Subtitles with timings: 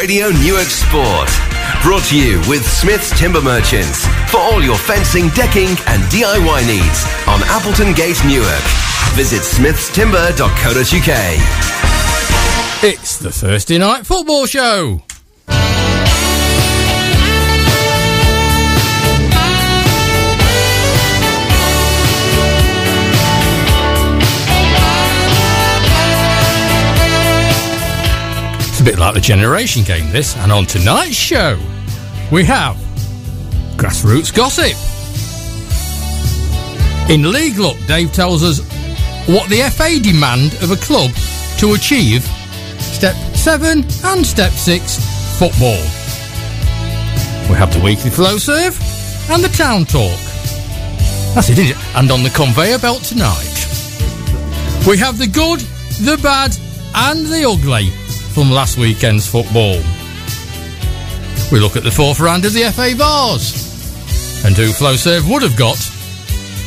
[0.00, 1.28] Radio Newark Sport.
[1.82, 7.04] Brought to you with Smith's Timber Merchants for all your fencing, decking, and DIY needs
[7.28, 8.62] on Appleton Gate, Newark.
[9.12, 11.90] Visit smithstimber.co.uk.
[12.82, 15.02] It's the Thursday night football show.
[28.90, 30.36] Bit like the generation game, this.
[30.38, 31.56] And on tonight's show,
[32.32, 32.74] we have
[33.76, 34.74] grassroots gossip.
[37.08, 38.58] In League Look, Dave tells us
[39.28, 41.12] what the FA demand of a club
[41.58, 42.24] to achieve
[42.80, 45.80] step 7 and step 6 football.
[47.48, 48.74] We have the weekly Flowserve
[49.30, 50.18] and the town talk.
[51.36, 51.94] That's it, isn't it?
[51.94, 53.54] And on the conveyor belt tonight,
[54.84, 55.60] we have the good,
[56.00, 56.56] the bad,
[56.92, 57.92] and the ugly
[58.30, 59.80] from last weekend's football.
[61.50, 65.56] We look at the fourth round of the FA Vase and who Flowserve would have
[65.56, 65.78] got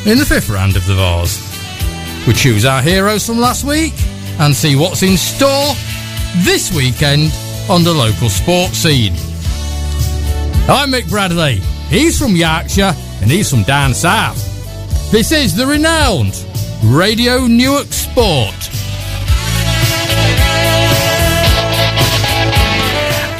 [0.05, 1.39] in the fifth round of the Vase.
[2.27, 3.93] We choose our heroes from last week
[4.39, 5.73] and see what's in store
[6.43, 7.31] this weekend
[7.69, 9.13] on the local sports scene.
[10.67, 11.55] I'm Mick Bradley.
[11.89, 14.37] He's from Yorkshire and he's from down south.
[15.11, 16.45] This is the renowned
[16.83, 18.53] Radio Newark Sport.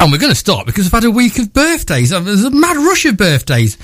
[0.04, 2.12] And we're going to start because I've had a week of birthdays.
[2.12, 3.78] Uh, There's a mad rush of birthdays.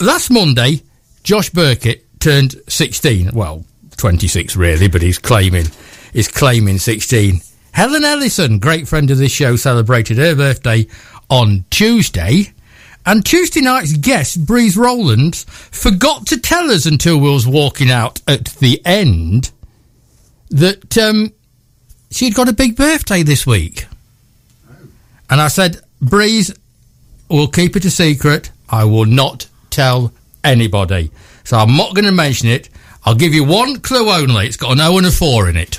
[0.00, 0.82] Last Monday,
[1.22, 3.30] Josh Burkett turned 16.
[3.34, 3.64] Well,
[3.96, 5.66] 26 really, but he's claiming
[6.12, 7.40] he's claiming 16.
[7.70, 10.88] Helen Ellison, great friend of this show, celebrated her birthday
[11.30, 12.52] on Tuesday.
[13.06, 18.20] And Tuesday night's guest, Breeze Rowlands, forgot to tell us until we was walking out
[18.26, 19.52] at the end
[20.48, 21.32] that um,
[22.10, 23.86] she'd got a big birthday this week.
[25.30, 26.52] And I said, Breeze,
[27.28, 28.50] we'll keep it a secret.
[28.68, 30.12] I will not tell
[30.44, 31.10] anybody.
[31.44, 32.68] So I'm not going to mention it.
[33.04, 34.46] I'll give you one clue only.
[34.46, 35.78] It's got an O and a 4 in it.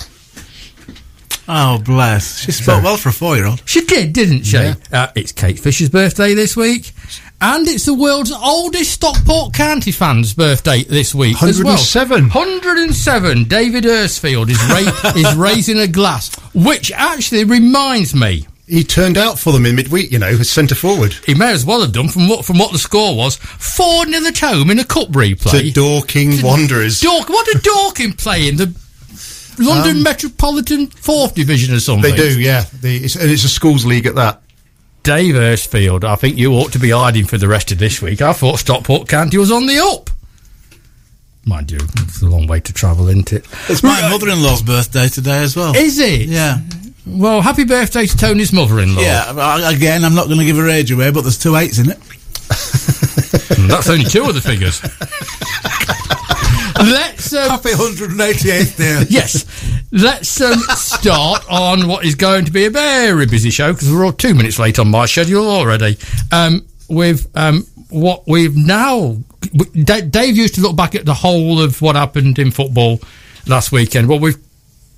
[1.47, 2.39] Oh, bless.
[2.39, 3.61] She spoke well for a four year old.
[3.65, 4.57] She did, didn't she?
[4.57, 6.93] Uh, it's Kate Fisher's birthday this week.
[7.41, 11.73] And it's the world's oldest Stockport County fan's birthday this week as well.
[11.73, 12.25] 107.
[12.29, 13.43] 107.
[13.45, 18.47] David Ersfield is, ra- is raising a glass, which actually reminds me.
[18.71, 21.13] He turned out for them in midweek, you know, as centre forward.
[21.25, 23.35] He may as well have done from what from what the score was.
[23.35, 25.59] Four nil at home in a cup replay.
[25.59, 27.01] To Dorking Wanderers.
[27.01, 28.73] Dork, what did Dorking play in the
[29.59, 32.09] London Um, Metropolitan Fourth Division or something?
[32.09, 32.63] They do, yeah.
[32.79, 34.41] The, it's, and it's a schools league at that.
[35.03, 38.21] Dave Ersfield, I think you ought to be hiding for the rest of this week.
[38.21, 40.09] I thought Stockport County was on the up.
[41.43, 43.45] Mind you, it's a long way to travel, isn't it?
[43.67, 45.75] It's my mother in law's birthday today as well.
[45.75, 46.29] Is it?
[46.29, 46.59] Yeah.
[47.05, 49.01] Well, happy birthday to Tony's mother-in-law.
[49.01, 51.89] Yeah, again, I'm not going to give her age away, but there's two eights in
[51.89, 51.97] it.
[51.97, 54.81] Mm, That's only two of the figures.
[56.79, 59.05] Let's um, Happy 188th day.
[59.09, 59.45] yes,
[59.91, 64.03] let's um, start on what is going to be a very busy show because we're
[64.03, 65.97] all two minutes late on my schedule already.
[66.31, 69.17] Um, with um, what we've now,
[69.53, 72.99] D- Dave used to look back at the whole of what happened in football
[73.45, 74.09] last weekend.
[74.09, 74.39] Well, we've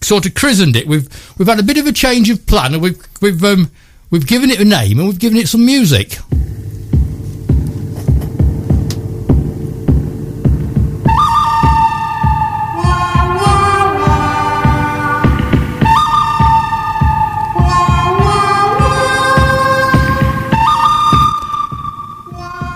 [0.03, 0.88] sort of christened it.
[0.88, 3.72] We've we've had a bit of a change of plan, and we've we've um,
[4.09, 6.18] we've given it a name and we've given it some music.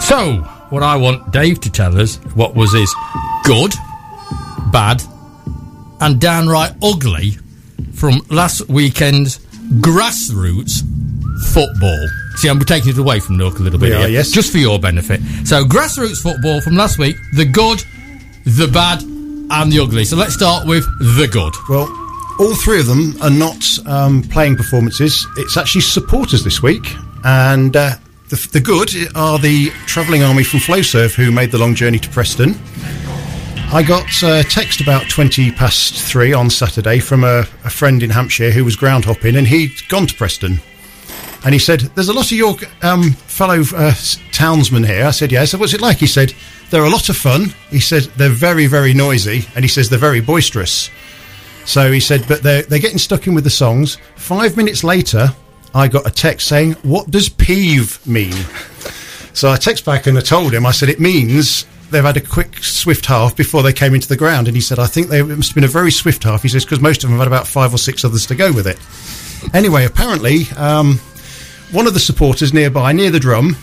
[0.08, 0.38] So,
[0.70, 2.96] what I want Dave to tell us what was his
[3.44, 3.74] good,
[4.72, 5.04] bad,
[6.00, 7.38] and downright ugly
[7.94, 9.40] from last weekend's
[9.82, 10.82] grassroots
[11.54, 12.08] football.
[12.36, 14.32] See, I'm taking it away from Nook a little bit are, yes.
[14.32, 15.22] just for your benefit.
[15.46, 17.84] So, grassroots football from last week: the good,
[18.46, 20.06] the bad, and the ugly.
[20.06, 21.54] So, let's start with the good.
[21.70, 21.88] Well,
[22.40, 25.26] all three of them are not um, playing performances.
[25.38, 26.86] It's actually supporters this week.
[27.24, 27.96] And uh,
[28.30, 32.10] the, the good are the travelling army from Flowserve who made the long journey to
[32.10, 32.56] Preston.
[33.70, 38.10] I got a text about 20 past three on Saturday from a, a friend in
[38.10, 40.62] Hampshire who was ground hopping and he'd gone to Preston.
[41.44, 43.94] And he said, There's a lot of your um, fellow uh,
[44.32, 45.06] townsmen here.
[45.06, 45.42] I said, Yeah.
[45.42, 45.98] I said, What's it like?
[45.98, 46.34] He said,
[46.70, 47.54] They're a lot of fun.
[47.70, 49.46] He said, They're very, very noisy.
[49.54, 50.90] And he says, They're very boisterous.
[51.66, 53.98] So he said, But they're, they're getting stuck in with the songs.
[54.16, 55.28] Five minutes later,
[55.76, 58.34] I got a text saying, What does peeve mean?
[59.34, 62.22] So I text back and I told him, I said, It means they've had a
[62.22, 64.48] quick, swift half before they came into the ground.
[64.48, 66.42] And he said, I think they, it must have been a very swift half.
[66.42, 68.68] He says, Because most of them had about five or six others to go with
[68.68, 68.80] it.
[69.54, 71.00] Anyway, apparently, um,
[71.72, 73.56] one of the supporters nearby, near the drum,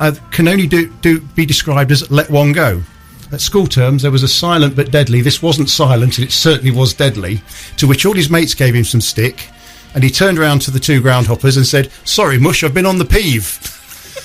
[0.00, 2.82] uh, can only do, do be described as let one go.
[3.30, 5.20] At school terms, there was a silent but deadly.
[5.20, 7.42] This wasn't silent, and it certainly was deadly.
[7.76, 9.48] To which all his mates gave him some stick,
[9.94, 12.98] and he turned around to the two groundhoppers and said, "Sorry, Mush, I've been on
[12.98, 13.77] the peeve."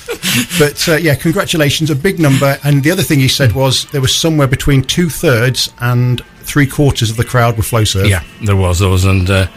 [0.60, 2.58] but uh, yeah, congratulations, a big number.
[2.64, 6.68] And the other thing he said was there was somewhere between two thirds and three
[6.68, 8.10] quarters of the crowd were Flowserve.
[8.10, 9.48] Yeah, there was those, and uh,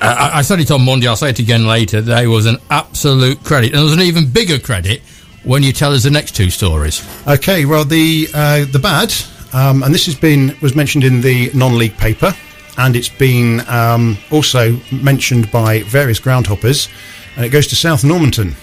[0.00, 1.06] I, I said it on Monday.
[1.06, 2.00] I'll say it again later.
[2.00, 5.02] There was an absolute credit, and there was an even bigger credit
[5.44, 7.06] when you tell us the next two stories.
[7.26, 9.12] Okay, well the uh, the bad,
[9.52, 12.34] um, and this has been was mentioned in the non-league paper,
[12.78, 16.88] and it's been um, also mentioned by various groundhoppers,
[17.36, 18.54] and it goes to South Normanton.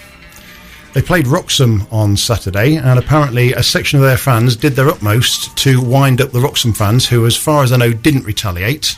[0.92, 5.56] They played Wroxham on Saturday, and apparently a section of their fans did their utmost
[5.58, 8.96] to wind up the Wroxham fans, who, as far as I know, didn't retaliate,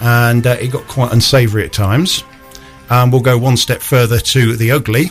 [0.00, 2.22] and uh, it got quite unsavoury at times.
[2.90, 5.06] Um, we'll go one step further to the ugly.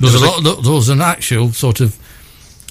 [0.00, 0.62] There was, a lot.
[0.64, 1.96] There was an actual sort of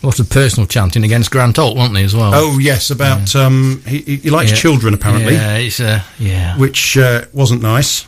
[0.04, 2.32] lot of personal chanting against Grant Holt, wasn't there, as well?
[2.34, 4.58] Oh yes, about um, he, he likes Yeah.
[4.58, 6.58] children apparently, Yeah, it's uh, yeah.
[6.58, 8.06] which uh, wasn't nice.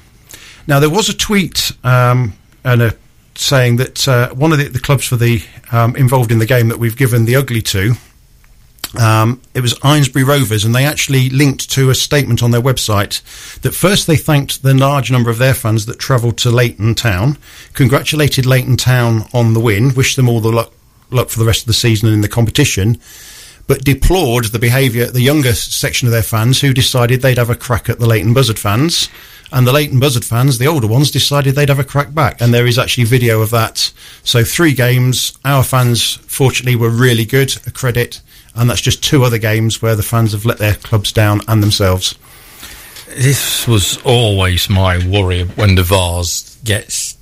[0.67, 2.33] Now there was a tweet um,
[2.65, 2.93] and a
[3.35, 6.67] saying that uh, one of the, the clubs for the um, involved in the game
[6.67, 7.93] that we've given the ugly to.
[8.99, 13.21] Um, it was Eynesbury Rovers, and they actually linked to a statement on their website
[13.61, 17.37] that first they thanked the large number of their fans that travelled to Leighton Town,
[17.73, 20.73] congratulated Leighton Town on the win, wished them all the luck,
[21.09, 22.99] luck for the rest of the season and in the competition,
[23.65, 27.49] but deplored the behaviour of the younger section of their fans who decided they'd have
[27.49, 29.07] a crack at the Leighton Buzzard fans.
[29.51, 32.41] And the Leighton Buzzard fans, the older ones, decided they'd have a crack back.
[32.41, 33.91] And there is actually video of that.
[34.23, 35.37] So three games.
[35.43, 38.21] Our fans, fortunately, were really good, a credit.
[38.55, 41.61] And that's just two other games where the fans have let their clubs down and
[41.61, 42.15] themselves.
[43.07, 47.17] This was always my worry when the Vase gets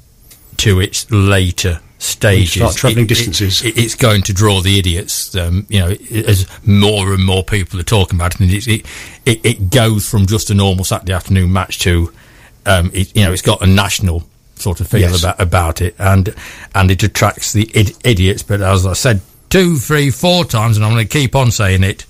[0.57, 2.53] to its later stages.
[2.53, 3.61] start travelling It- it- distances.
[3.61, 5.35] it- it's going to draw the idiots.
[5.35, 8.85] Um, you know, as more and more people are talking about it, and it, it,
[9.43, 12.11] it, goes from just a normal Saturday afternoon match to,
[12.65, 15.19] um, you know, it's got a national sort of feel Yes.
[15.19, 16.33] about about it, and
[16.73, 18.43] and it attracts the id- idiots.
[18.43, 21.83] But as I said two, three, four times, and I'm going to keep on saying
[21.83, 22.05] it.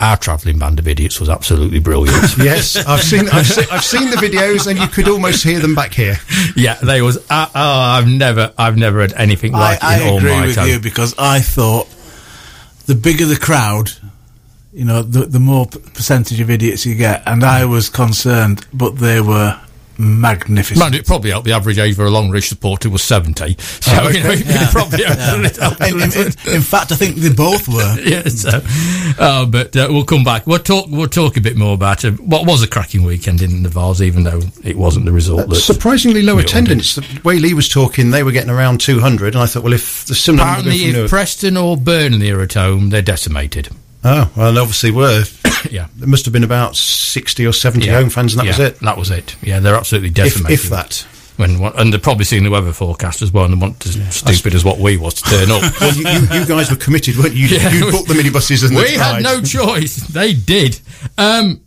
[0.00, 2.36] Our travelling band of idiots was absolutely brilliant.
[2.38, 5.74] Yes, I've seen, I've, seen, I've seen the videos, and you could almost hear them
[5.74, 6.16] back here.
[6.56, 7.16] Yeah, they was.
[7.30, 10.56] Uh, oh, I've never, I've never had anything like I in all agree my with
[10.56, 10.68] time.
[10.68, 11.88] you because I thought
[12.86, 13.92] the bigger the crowd,
[14.72, 17.22] you know, the, the more percentage of idiots you get.
[17.26, 19.58] And I was concerned, but they were
[19.98, 20.78] magnificent.
[20.78, 23.56] Man, it probably helped the average age for a Longridge supporter was seventy.
[23.84, 25.56] So Oh, you know, it probably helped.
[25.58, 27.96] helped in, in, in, in fact, I think they both were.
[28.04, 28.60] Yeah, so,
[29.18, 30.46] uh, but uh, we'll come back.
[30.46, 30.86] We'll talk.
[30.88, 32.18] We'll talk a bit more about it.
[32.20, 35.48] What was a cracking weekend in the Vase, even though it wasn't the result.
[35.48, 36.94] That Surprisingly low we attendance.
[36.96, 40.04] The way Lee was talking, they were getting around 200, and I thought, well, if
[40.06, 43.68] the similar apparently, if Newark- Preston or Burnley are at home, they're decimated.
[44.02, 45.24] Oh, well, they obviously were.
[45.70, 45.86] Yeah.
[45.96, 47.94] There must have been about 60 or 70 Yeah.
[47.94, 48.78] home fans, and that Yeah, was it.
[48.80, 49.36] That was it.
[49.42, 50.52] Yeah, they're absolutely If, decimated.
[50.64, 51.06] if that.
[51.36, 54.54] When, and they're probably seeing the weather forecast as well, and they want as stupid
[54.54, 55.62] as what we was to turn up.
[55.80, 57.48] Well, you, you, you guys were committed, weren't you?
[57.48, 57.72] Yeah.
[57.72, 59.96] You booked the minibuses and we had no choice.
[59.96, 60.78] They did.
[61.18, 61.60] Um,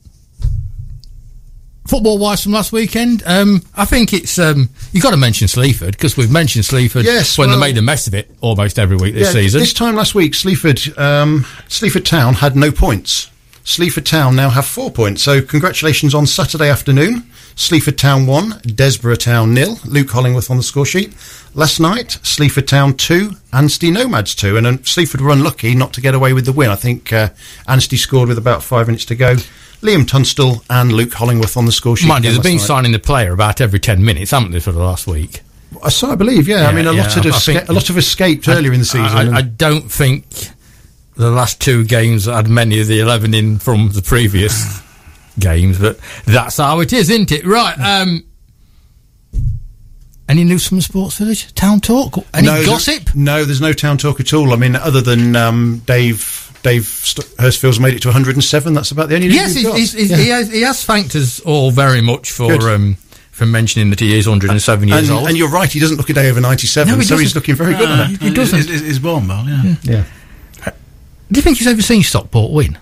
[1.85, 5.91] football wise from last weekend, um, I think it's um, you got to mention Sleaford
[5.91, 8.97] because we've mentioned Sleaford Yes, when well- they made a mess of it almost every
[8.97, 9.59] week this Yeah, season.
[9.59, 13.29] This time last week, Sleaford, um, Sleaford Town had no points.
[13.67, 15.21] Sleaford Town now have four points.
[15.21, 17.29] So congratulations on Saturday afternoon.
[17.55, 19.77] Sleaford Town one, Desborough Town nil.
[19.83, 21.13] Luke Hollingworth on the score sheet.
[21.53, 26.01] Last night, Sleaford Town two, Anstey Nomads two, and um, Sleaford were unlucky not to
[26.01, 26.69] get away with the win.
[26.69, 27.27] I think uh,
[27.67, 29.35] Anstey scored with about five minutes to go.
[29.81, 32.07] Liam Tunstall and Luke Hollingworth on the score sheet.
[32.07, 32.65] Mind you, they've been night.
[32.65, 35.41] signing the player about every ten minutes, haven't they, for the last week?
[35.83, 36.67] Uh, So I believe, yeah.
[36.67, 38.85] I mean, a yeah, lot of I esca- a lot have escaped earlier in the
[38.85, 39.03] season.
[39.05, 40.25] I, I, I don't think
[41.17, 44.81] the last two games had many of the eleven in from the previous
[45.39, 47.45] games, but that's how it is, isn't it?
[47.45, 47.77] Right.
[47.79, 48.23] Um,
[50.29, 51.53] any news from the Sports Village?
[51.55, 52.15] Town talk?
[52.33, 53.15] Any there- gossip?
[53.15, 54.51] no, there's no town talk at all.
[54.53, 58.73] I mean, other than um, Dave Dave St- Hurstfield's made it to 107.
[58.73, 59.27] That's about the only.
[59.27, 59.77] news Yes, we've he's, got.
[59.77, 60.17] he's, he's, Yeah.
[60.17, 62.95] he, has, he has thanked us all very much for um,
[63.31, 65.27] for mentioning that he is 107 years and, old.
[65.29, 65.71] and you're right.
[65.71, 67.39] He doesn't look a day over 97, No, he so he's doesn't.
[67.39, 67.87] looking very good.
[67.89, 68.21] on it.
[68.21, 68.57] He doesn't.
[68.67, 69.75] He's, he's born well, yeah.
[69.83, 70.03] Yeah.
[71.31, 72.77] Do you think he's ever seen Stockport win?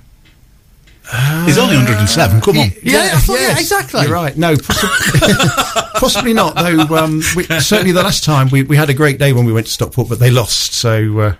[1.46, 2.42] He's only 107.
[2.42, 2.70] Come on.
[2.82, 4.02] Yeah, I thought- yeah, exactly.
[4.02, 4.36] You're right.
[4.36, 5.34] No, possibly,
[6.00, 6.56] possibly not.
[6.56, 9.54] Though um, we, certainly the last time we, we had a great day when we
[9.54, 10.74] went to Stockport, but they lost.
[10.74, 11.36] So uh,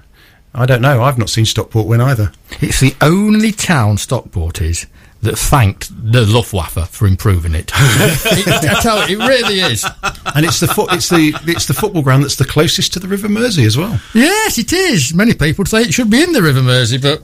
[0.54, 1.02] I don't know.
[1.02, 2.32] I've not seen Stockport win either.
[2.62, 4.86] It's the only town Stockport is
[5.26, 7.72] that thanked the Luftwaffe for improving it.
[7.76, 9.86] it I tell you, it really is.
[10.34, 13.08] And it's the foot, it's the it's the football ground that's the closest to the
[13.08, 14.00] River Mersey as well.
[14.14, 15.14] Yes, it is.
[15.14, 17.22] Many people say it should be in the River Mersey, but.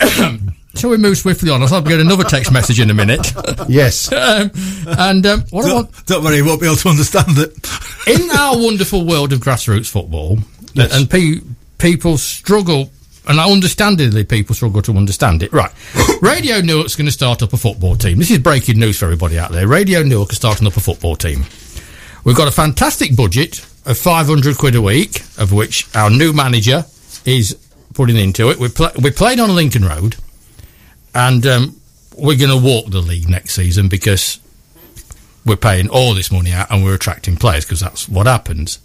[0.76, 1.62] Shall we move swiftly on?
[1.62, 3.32] I'll get another text message in a minute.
[3.68, 4.12] Yes.
[4.12, 4.50] um,
[4.86, 7.52] and um, what I want, Don't, don't worry, you won't be able to understand it.
[8.08, 10.38] in our wonderful world of grassroots football,
[10.74, 10.92] Yes.
[10.94, 11.40] and pe-
[11.78, 12.90] people struggle,
[13.26, 15.52] and I understandably, people struggle to understand it.
[15.52, 15.72] Right,
[16.22, 18.18] Radio Newark's going to start up a football team.
[18.18, 19.66] This is breaking news for everybody out there.
[19.66, 21.44] Radio Newark is starting up a football team.
[22.24, 26.84] We've got a fantastic budget of 500 quid a week, of which our new manager
[27.24, 27.56] is
[27.94, 28.58] putting into it.
[28.58, 30.16] We're, pl- we're playing on Lincoln Road,
[31.14, 31.80] and um,
[32.16, 34.38] we're going to walk the league next season because
[35.44, 38.78] we're paying all this money out and we're attracting players because that's what happens.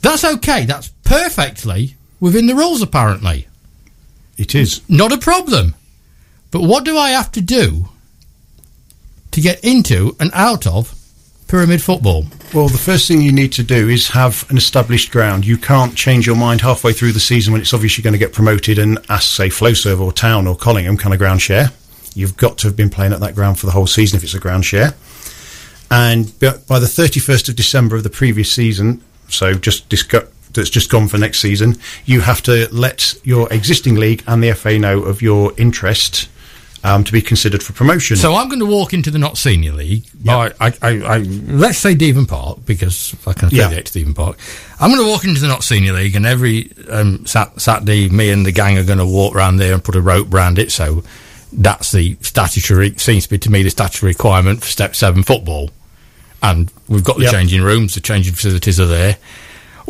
[0.00, 0.64] That's okay.
[0.64, 3.48] That's perfectly within the rules, apparently.
[4.36, 4.80] It is.
[4.88, 5.74] Not a problem.
[6.50, 7.88] But what do I have to do
[9.30, 10.94] to get into and out of
[11.46, 12.24] pyramid football?
[12.54, 15.46] Well, the first thing you need to do is have an established ground.
[15.46, 18.32] You can't change your mind halfway through the season when it's obviously going to get
[18.32, 21.70] promoted and ask, say, Flowserve or Town or Collingham, can a ground share?
[22.14, 24.34] You've got to have been playing at that ground for the whole season if it's
[24.34, 24.94] a ground share.
[25.90, 30.90] And by the 31st of December of the previous season, so just discu- that's just
[30.90, 35.00] gone for next season, you have to let your existing league and the FA know
[35.02, 36.28] of your interest
[36.82, 38.16] um, to be considered for promotion.
[38.16, 40.04] So I'm going to walk into the Notts Senior League.
[40.24, 44.38] By, I, I, I, let's say Devon Park because I can affiliate to Devon Park.
[44.80, 48.30] I'm going to walk into the Notts Senior League, and every um, sat, Saturday, me
[48.30, 50.72] and the gang are going to walk around there and put a rope round it.
[50.72, 51.04] So
[51.52, 55.70] that's the statutory seems to be to me the statutory requirement for Step Seven football.
[56.42, 57.32] And we've got the Yep.
[57.32, 59.18] changing rooms, the changing facilities are there.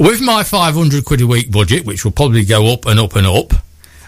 [0.00, 3.26] With my 500 quid a week budget, which will probably go up and up and
[3.26, 3.52] up,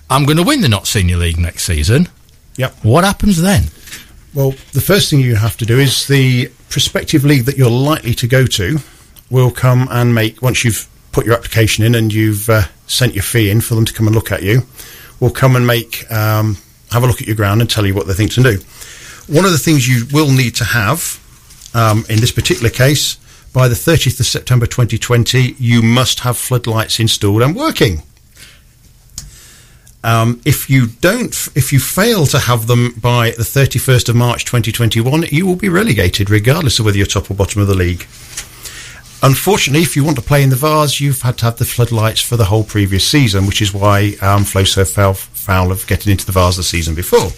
[0.08, 2.08] I'm going to win the Notts Senior League next season.
[2.56, 2.76] Yep.
[2.82, 3.64] What happens then?
[4.32, 8.14] Well, the first thing you have to do is the prospective league that you're likely
[8.14, 8.78] to go to
[9.28, 13.22] will come and make, once you've put your application in and you've uh, sent your
[13.22, 14.62] fee in for them to come and look at you,
[15.20, 16.56] will come and make, um,
[16.90, 18.56] have a look at your ground and tell you what they think to do.
[19.30, 21.20] One of the things you will need to have
[21.74, 23.18] um, in this particular case,
[23.52, 28.02] by the 30th of September 2020, you must have floodlights installed and working.
[30.04, 34.44] Um, if you don't, if you fail to have them by the 31st of March
[34.44, 38.06] 2021, you will be relegated, regardless of whether you're top or bottom of the league.
[39.24, 42.20] Unfortunately, if you want to play in the Vase, you've had to have the floodlights
[42.20, 46.26] for the whole previous season, which is why um, Flowserve fell foul of getting into
[46.26, 47.30] the Vase the season before.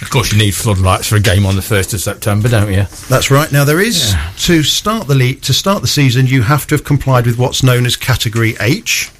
[0.00, 2.84] Of course, you need floodlights for a game on the first of September, don't you?
[3.08, 3.50] That's right.
[3.50, 6.26] Now there is to start the league to start the season.
[6.26, 9.10] You have to have complied with what's known as Category H,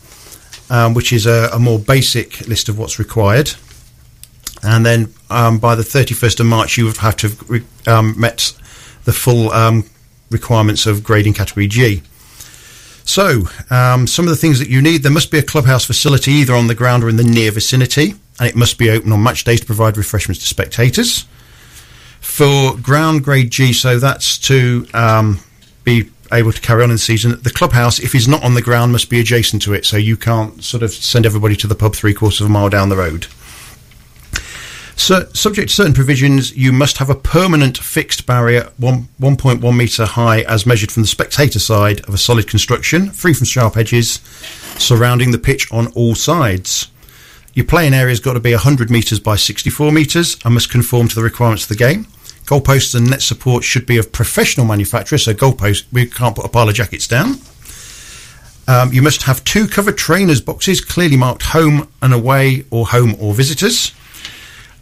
[0.70, 3.52] um, which is a, a more basic list of what's required.
[4.62, 8.18] And then um, by the 31st of March, you would have to have re- um,
[8.18, 8.52] met
[9.04, 9.84] the full um,
[10.30, 12.02] requirements of grading Category G.
[13.08, 16.30] So, um, some of the things that you need there must be a clubhouse facility
[16.32, 19.22] either on the ground or in the near vicinity, and it must be open on
[19.22, 21.24] match days to provide refreshments to spectators
[22.20, 25.40] for ground grade G, so that's to um,
[25.84, 27.40] be able to carry on in the season.
[27.40, 30.18] The clubhouse, if it's not on the ground, must be adjacent to it, so you
[30.18, 32.96] can't sort of send everybody to the pub three quarters of a mile down the
[32.96, 33.26] road.
[34.98, 40.04] So, subject to certain provisions, you must have a permanent fixed barrier, one, 1.1 metre
[40.04, 44.20] high, as measured from the spectator side of a solid construction, free from sharp edges,
[44.76, 46.90] surrounding the pitch on all sides.
[47.54, 51.14] Your playing area's got to be 100 metres by 64 metres and must conform to
[51.14, 52.04] the requirements of the game.
[52.44, 56.48] Goalposts and net support should be of professional manufacturer, so goalposts, we can't put a
[56.48, 57.36] pile of jackets down.
[58.66, 63.14] Um, you must have two covered trainers boxes clearly marked home and away or home
[63.20, 63.94] or visitors.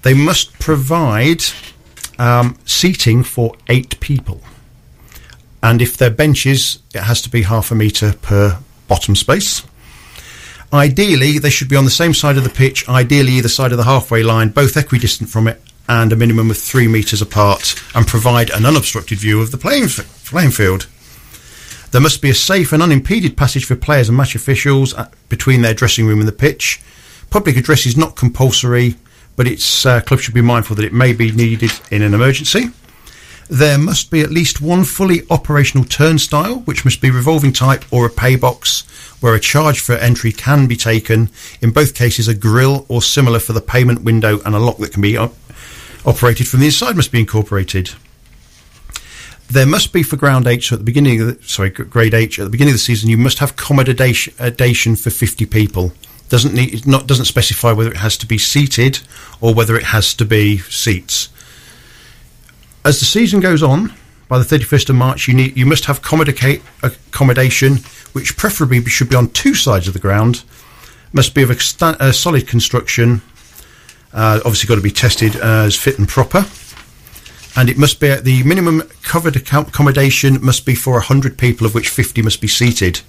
[0.06, 1.42] They must provide
[2.16, 4.40] um, seating for eight people.
[5.64, 9.64] And if they're benches, it has to be half a metre per bottom space.
[10.72, 13.78] Ideally, they should be on the same side of the pitch, ideally either side of
[13.78, 18.06] the halfway line, both equidistant from it, and a minimum of three metres apart, and
[18.06, 20.86] provide an unobstructed view of the playing, f- playing field.
[21.90, 25.62] There must be a safe and unimpeded passage for players and match officials uh, between
[25.62, 26.80] their dressing room and the pitch.
[27.28, 28.94] Public address is not compulsory,
[29.37, 32.71] but its uh, club should be mindful that it may be needed in an emergency.
[33.49, 38.05] There must be at least one fully operational turnstile, which must be revolving type or
[38.05, 38.81] a pay box,
[39.21, 41.31] where a charge for entry can be taken.
[41.61, 44.93] In both cases, a grill or similar for the payment window and a lock that
[44.93, 45.35] can be op-
[46.05, 47.90] operated from the inside must be incorporated.
[49.49, 52.45] There must be for ground H at the beginning of the, sorry, grade H at
[52.45, 53.09] the beginning of the season.
[53.09, 55.93] You must have accommodation accommodation for 50 people.
[56.28, 59.00] Doesn't need not doesn't specify whether it has to be seated
[59.40, 61.28] or whether it has to be seats.
[62.85, 63.92] As the season goes on,
[64.28, 67.76] by the 31st of March, you need you must have accommodation,
[68.12, 70.42] which preferably should be on two sides of the ground.
[71.12, 73.23] Must be of a, sta- a solid construction.
[74.12, 76.45] Uh, obviously, got to be tested as fit and proper
[77.56, 81.75] and it must be at the minimum covered accommodation must be for 100 people, of
[81.75, 83.00] which 50 must be seated.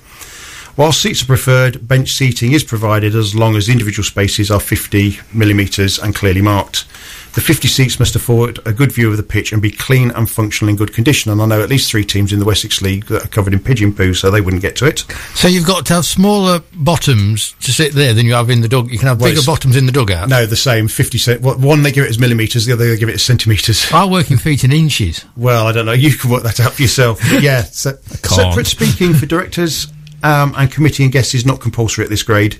[0.77, 5.17] While seats are preferred, bench seating is provided as long as individual spaces are 50
[5.33, 6.85] millimetres and clearly marked.
[7.33, 10.29] The 50 seats must afford a good view of the pitch and be clean and
[10.29, 11.31] functional in good condition.
[11.31, 13.59] And I know at least three teams in the Wessex League that are covered in
[13.59, 14.99] pigeon poo, so they wouldn't get to it.
[15.33, 18.67] So you've got to have smaller bottoms to sit there than you have in the
[18.67, 18.91] dug.
[18.91, 20.29] You can have Well, bigger bottoms in the dugout.
[20.29, 21.41] No, the same 50 cent.
[21.41, 23.91] what- One they give it as millimetres, the other they give it as centimetres.
[23.91, 25.25] I work in feet and inches.
[25.35, 25.91] Well, I don't know.
[26.07, 27.19] You can work that out for yourself.
[27.31, 27.63] But yeah.
[27.63, 29.87] So, separate speaking for directors
[30.23, 32.57] um, and committee and guests is not compulsory at this grade.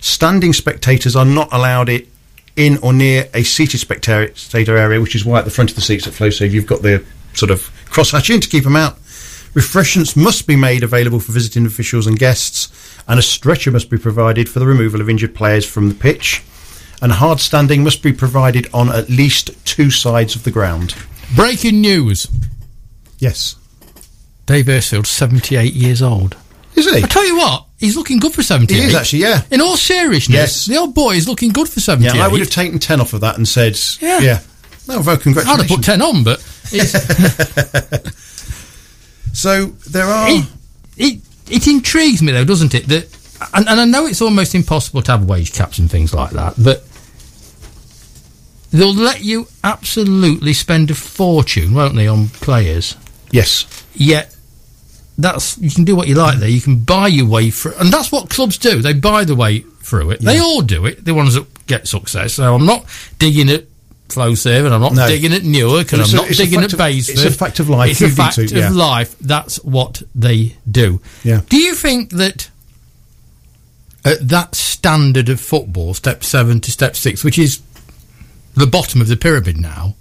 [0.00, 2.08] Standing spectators are not allowed it
[2.56, 5.82] in or near a seated spectator area, which is why at the front of the
[5.82, 8.98] seats at Flowserve you've got the sort of crosshatch in to keep them out.
[9.54, 12.68] Refreshments must be made available for visiting officials and guests,
[13.08, 16.42] and a stretcher must be provided for the removal of injured players from the pitch.
[17.00, 20.94] And hard standing must be provided on at least two sides of the ground.
[21.34, 22.28] Breaking news.
[23.18, 23.56] Yes.
[24.46, 26.36] Dave Ersfield, 78 years old.
[26.78, 27.02] Is he?
[27.02, 28.74] I tell you what, he's looking good for 78.
[28.80, 29.42] He is actually, yeah.
[29.50, 30.66] In all seriousness, Yes.
[30.66, 32.14] the old boy is looking good for 78.
[32.16, 34.20] Yeah, I would have taken 10 off of that and said, Yeah.
[34.20, 34.40] yeah.
[34.86, 35.48] No, well, congratulations.
[35.48, 36.38] I'd have put 10 on, but
[36.72, 36.92] it's,
[39.32, 40.28] So there are.
[40.30, 40.44] it,
[40.96, 41.20] it,
[41.50, 42.86] it intrigues me, though, doesn't it?
[42.88, 43.06] That,
[43.54, 46.54] and, and I know it's almost impossible to have wage caps and things like that,
[46.62, 46.84] but
[48.70, 52.96] they'll let you absolutely spend a fortune, won't they, on players?
[53.30, 53.66] yes.
[53.94, 54.34] Yet
[55.18, 56.48] that's you can do what you like there.
[56.48, 58.80] You can buy your way through, and that's what clubs do.
[58.80, 60.20] They buy the way through it.
[60.20, 61.04] They all do it.
[61.04, 62.34] The ones that get success.
[62.34, 62.86] So I'm not
[63.18, 63.64] digging at
[64.08, 65.06] Flowserve, and I'm not No.
[65.08, 67.14] digging at Newark, and It's I'm a- not digging at Basford.
[67.14, 67.90] it's a fact of life.
[67.90, 69.14] It's a fact to- of life.
[69.20, 71.00] That's what they do.
[71.24, 71.42] Yeah.
[71.48, 72.48] Do you think that
[74.04, 77.60] at that standard of football, step seven to step six, which is
[78.54, 79.94] the bottom of the pyramid now,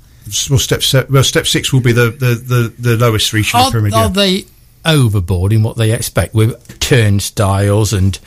[0.50, 3.66] Well, step, se- well, step six will be the, the, the, the lowest reach of
[3.66, 3.94] the pyramid.
[3.94, 4.10] are yeah.
[4.10, 4.46] they
[4.88, 8.18] overboard in what they expect with turnstiles and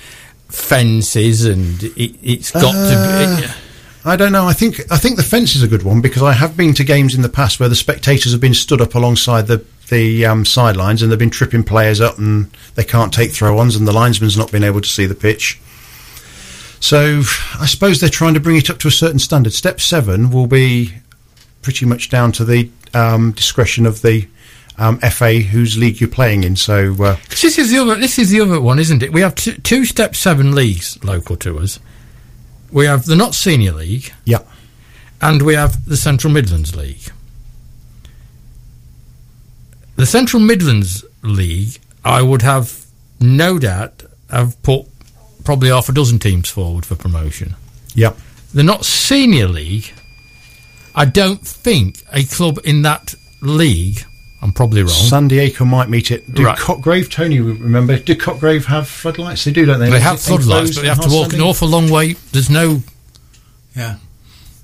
[0.48, 3.52] fences and it, it's got Uh, to be
[4.02, 4.46] I don't know.
[4.46, 6.84] I think I think the fence is a good one because I have been to
[6.84, 10.44] games in the past where the spectators have been stood up alongside the the um,
[10.46, 14.38] sidelines and they've been tripping players up and they can't take throw-ons and the linesman's
[14.38, 15.60] not been able to see the pitch.
[16.80, 17.22] So
[17.58, 19.52] I suppose they're trying to bring it up to a certain standard.
[19.52, 20.94] Step seven will be
[21.60, 24.26] pretty much down to the um, discretion of the
[24.78, 26.56] um, FA whose league you're playing in.
[26.56, 29.34] So uh, this is the other this is the other one isn't it we have
[29.34, 31.78] two, two step seven leagues local to us
[32.72, 34.42] we have the Notts Senior League yeah,
[35.20, 37.10] and we have the central midlands league
[39.96, 42.86] the central midlands league i would have
[43.20, 44.86] no doubt have put
[45.44, 47.54] probably half a dozen teams forward for promotion
[47.94, 48.12] yeah.
[48.52, 49.92] They're Notts Senior League.
[50.94, 54.04] I don't think a club in that league.
[54.42, 54.90] I'm probably wrong.
[54.90, 56.32] San Diego might meet it.
[56.32, 56.56] Do Right.
[56.58, 57.98] Cotgrave, Tony, remember?
[57.98, 59.44] Do Cotgrave have floodlights?
[59.44, 59.90] They do, don't they?
[59.90, 62.14] they have floodlights, but they have to walk an awful long way.
[62.32, 62.82] There's no.
[63.76, 63.96] Yeah.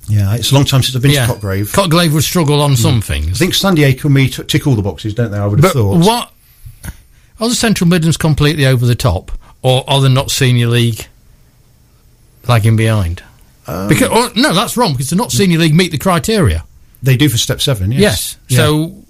[0.09, 1.73] Yeah, it's a long time since I've been Yeah, to Cotgrave.
[1.75, 3.29] Cotgrave would struggle on some things.
[3.29, 5.39] I think San Diego meet tick all the boxes, don't they?
[5.39, 5.99] I would have But thought.
[5.99, 6.33] what
[7.41, 9.31] are the Central Midlands completely over the top,
[9.62, 11.07] or are they Notts Senior League
[12.49, 13.23] lagging behind?
[13.67, 16.65] Um, because or, no, that's wrong because they're Notts Senior League meet the criteria.
[17.03, 18.01] They do for step seven, yes.
[18.01, 18.37] Yes.
[18.49, 18.57] Yeah.
[18.59, 19.05] So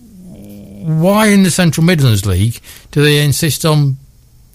[0.87, 2.61] why in the Central Midlands League
[2.93, 3.97] do they insist on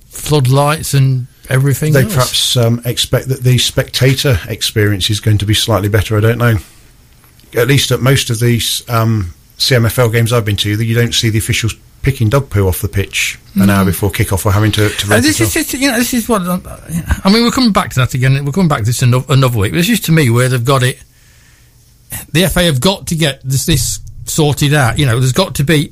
[0.05, 2.13] floodlights and everything they else?
[2.13, 6.15] perhaps um, expect that the spectator experience is going to be slightly better.
[6.17, 6.55] I don't know.
[7.53, 11.13] At least at most of these um, CMFL games I've been to, that you don't
[11.13, 14.71] see the officials picking dog poo off the pitch an hour before kick-off or having
[14.71, 16.59] to, to Uh, this it is just, you know, this is what uh,
[17.25, 17.43] I mean.
[17.43, 18.43] We're coming back to that again.
[18.45, 19.73] We're coming back to this another, another week.
[19.73, 21.03] This is to me where they've got it.
[22.31, 24.97] The FA have got to get this, this sorted out.
[24.97, 25.91] You know, there's got to be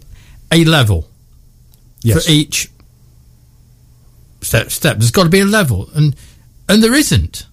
[0.51, 1.07] a level
[2.01, 2.25] Yes.
[2.25, 2.69] for each
[4.41, 4.71] step.
[4.71, 4.97] Step.
[4.97, 6.15] There's got to be a level, and
[6.67, 7.45] and there isn't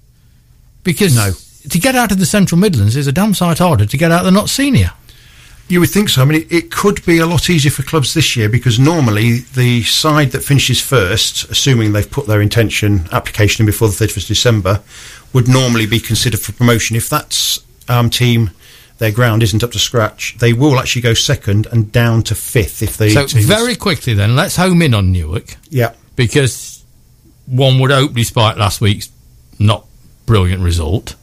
[0.84, 1.32] because No.
[1.70, 4.22] to get out of the Central Midlands is a damn sight harder to get out.
[4.22, 4.92] They're Notts Senior.
[5.68, 6.22] You would think so.
[6.22, 9.38] I mean, it, it could be a lot easier for clubs this year because normally
[9.38, 14.16] the side that finishes first, assuming they've put their intention application in before the 31st
[14.22, 14.82] of December,
[15.32, 16.94] would normally be considered for promotion.
[16.94, 18.52] If that um, team,
[18.98, 22.82] their ground isn't up to scratch, they will actually go second and down to fifth
[22.82, 23.10] if they.
[23.10, 25.56] So very quickly then, let's home in on Newark.
[25.68, 26.84] yeah, because
[27.46, 29.10] one would hope, despite last week's
[29.58, 29.86] not
[30.24, 31.14] brilliant result.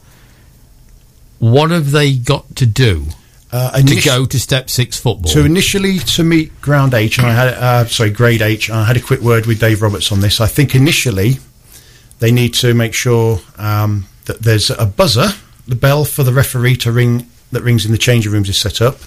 [1.38, 3.06] What have they got to do
[3.52, 5.30] Uh, to go to step six football?
[5.30, 8.84] So initially to meet ground H, and I had uh, sorry grade H, and I
[8.84, 10.40] had a quick word with Dave Roberts on this.
[10.40, 11.38] I think initially
[12.20, 15.28] they need to make sure um, that there's a buzzer,
[15.68, 18.80] the bell for the referee to ring that rings in the changing rooms is set
[18.82, 18.98] up.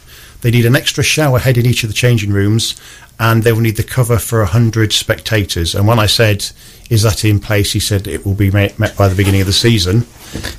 [0.41, 2.75] They need an extra shower head in each of the changing rooms,
[3.19, 5.73] and they will need the cover for hundred spectators.
[5.73, 6.45] And when I said,
[6.89, 9.47] "Is that in place?" he said it will be met, met by the beginning of
[9.47, 10.05] the season,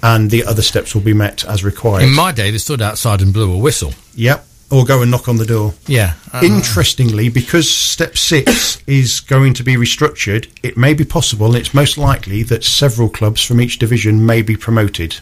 [0.02, 2.02] and the other steps will be met as required.
[2.04, 3.92] In my day, they stood outside and blew a whistle.
[4.16, 5.74] yep, or go and knock on the door.
[5.86, 6.14] Yeah.
[6.32, 11.56] Uh, Interestingly, because step six is going to be restructured, it may be possible, and
[11.56, 15.20] it's most likely that several clubs from each division may be promoted.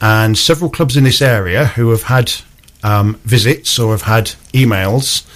[0.00, 2.32] And several clubs in this area who have had
[2.82, 5.26] um, visits or have had emails,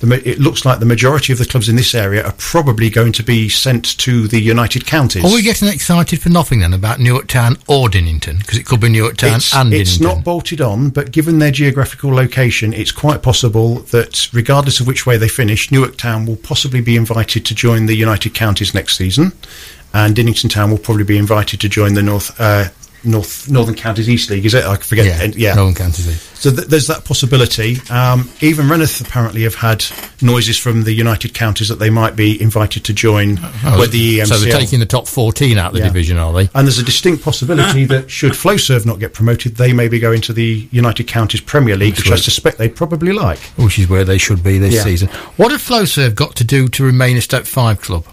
[0.00, 3.12] the, it looks like the majority of the clubs in this area are probably going
[3.12, 5.24] to be sent to the United Counties.
[5.24, 8.38] Are we getting excited for nothing then about Newark Town or Dinnington?
[8.38, 10.16] Because it could be Newark Town it's, and it's Dinnington.
[10.16, 15.04] not bolted on, but given their geographical location, it's quite possible that, regardless of which
[15.06, 18.96] way they finish, Newark Town will possibly be invited to join the United Counties next
[18.96, 19.32] season,
[19.92, 22.68] and Dinnington Town will probably be invited to join the North uh,
[23.04, 24.44] North Northern Counties East League.
[24.46, 24.64] Is it?
[24.64, 25.06] I forget.
[25.06, 25.54] yeah, and- yeah.
[25.54, 26.16] Northern Counties League.
[26.34, 27.76] So th- there's that possibility.
[27.90, 29.84] Um, even Rainworth apparently have had
[30.22, 33.34] noises from the United Counties that they might be invited to join
[33.78, 34.26] with the EMCL.
[34.26, 35.84] so they're taking the top 14 out of the Yeah.
[35.88, 36.48] division, are they?
[36.54, 40.20] And there's a distinct possibility that should FlowServe not get promoted, they may be going
[40.22, 43.38] to the United Counties Premier League, which I suspect they'd probably like.
[43.56, 44.84] Which is where they should be this Yeah.
[44.84, 45.08] season.
[45.36, 48.04] What have FlowServe got to do to remain a Step 5 club?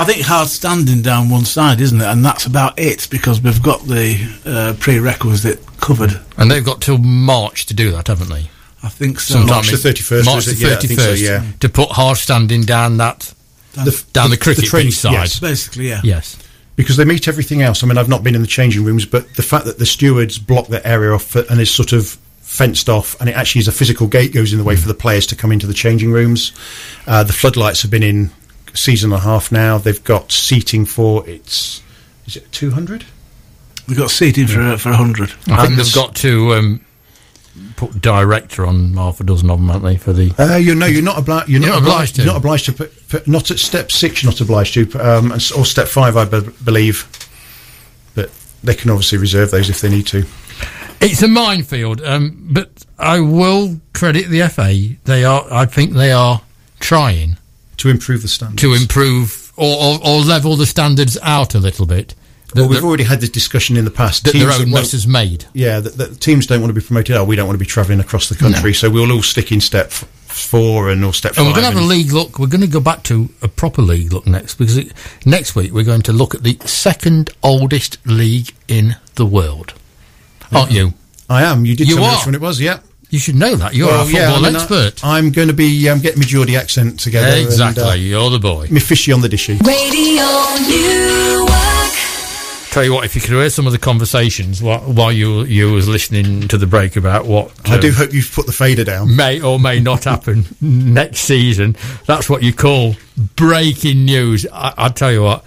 [0.00, 2.06] I think hard standing down one side, isn't it?
[2.06, 6.18] And that's about it because we've got the uh, prerequisite covered.
[6.38, 8.48] And they've got till March to do that, haven't they?
[8.82, 9.34] I think so.
[9.34, 10.60] Sometime March the 31st, March the it?
[10.60, 11.52] Yeah, I so, 31st, yeah.
[11.60, 13.34] To put hard standing down that,
[13.74, 15.12] The, down the, cricket training- pitch side.
[15.12, 16.00] yes, Basically, yeah.
[16.02, 16.38] Yes.
[16.76, 17.84] because they meet everything else.
[17.84, 20.38] I mean, I've not been in the changing rooms, but the fact that the stewards
[20.38, 23.72] block that area off and is sort of fenced off, and it actually is a
[23.72, 26.52] physical gate goes in the way for the players to come into the changing rooms.
[27.06, 28.30] Uh, the floodlights have been in a
[28.74, 29.78] season and a half now.
[29.78, 31.82] They've got seating for it's
[32.26, 33.04] is it two hundred?
[33.88, 35.30] We've got seating for for a hundred.
[35.30, 36.84] I think And- they've got to um,
[37.76, 39.96] put director on half a dozen of them, haven't they?
[39.96, 41.48] For the Uh, you know, you're not obliged.
[41.48, 42.22] You're, You're not not obliged to.
[42.22, 43.26] You're not obliged to put, put.
[43.28, 44.22] Not at step six.
[44.22, 47.08] You're not obliged to, um, or step five, I be- believe.
[48.14, 48.30] But
[48.62, 50.24] they can obviously reserve those if they need to.
[51.00, 54.96] It's a minefield, um, but I will credit the FA.
[55.04, 56.42] They are, I think, they are
[56.78, 57.38] trying
[57.80, 58.62] To improve the standards.
[58.62, 62.14] to improve or, or, or level the standards out a little bit.
[62.54, 64.24] Well, we've that- already had this discussion in the past.
[64.24, 65.44] that their Teams own that mess won't- made.
[65.54, 67.14] yeah, that, that teams don't want to be promoted.
[67.16, 69.60] Oh, we don't want to be travelling across the country, so we'll all stick in
[69.60, 71.46] step f- four and or step And five.
[71.46, 72.38] we're going to have a league look.
[72.38, 74.92] We're going to go back to a proper league look next because it,
[75.24, 79.74] next week we're going to look at the second oldest league in the world.
[80.52, 80.94] Aren't you?
[81.28, 81.64] I am.
[81.64, 82.60] You did You tell me which one it was.
[82.60, 82.80] Yeah.
[83.10, 83.74] You should know that.
[83.74, 85.04] You're Well, a football yeah, I mean, expert.
[85.04, 87.26] I'm going to be um, getting my Geordie accent together.
[87.26, 88.00] and, uh, exactly.
[88.00, 88.68] You're the boy.
[88.70, 89.60] me fishy on the dishy.
[89.66, 90.22] Radio
[90.68, 91.50] Newark.
[92.70, 95.72] Tell you what, if you could hear some of the conversations while, while you you
[95.72, 98.84] was listening to the break about what I um, do hope you've put the fader
[98.84, 99.16] down.
[99.16, 101.74] may or may not happen next season,
[102.06, 102.94] that's what you call
[103.34, 104.46] breaking news.
[104.52, 105.44] I, I'll tell you what,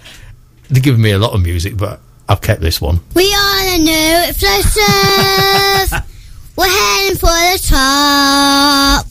[0.68, 3.00] they're giving me a lot of music, but I've kept this one.
[3.14, 6.10] We are the new explosive.
[6.56, 9.06] We're heading for the top.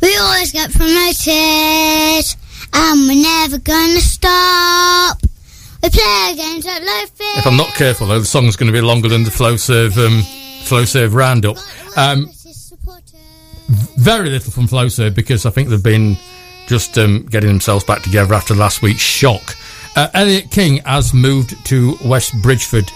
[0.00, 2.24] We always get promoted,
[2.72, 5.18] and we're never gonna stop.
[5.82, 7.38] We play games at low fear.
[7.38, 10.22] If I'm not careful, though, the song's going to be longer than the Flowserve um,
[10.64, 11.58] Flowserve roundup.
[11.96, 12.28] Um,
[13.96, 16.16] very little from Flowserve because I think they've been
[16.66, 19.56] just um, getting themselves back together after last week's shock.
[19.94, 22.90] Uh, Elliot King has moved to West Bridgford.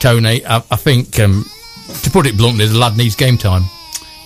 [0.00, 1.44] Tony, I, I think, um,
[2.02, 3.64] to put it bluntly, the lad needs game time,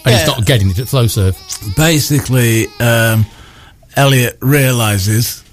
[0.05, 1.37] and he's not getting it at Flowserve.
[1.77, 3.27] Basically, um,
[3.97, 5.45] Elliot realises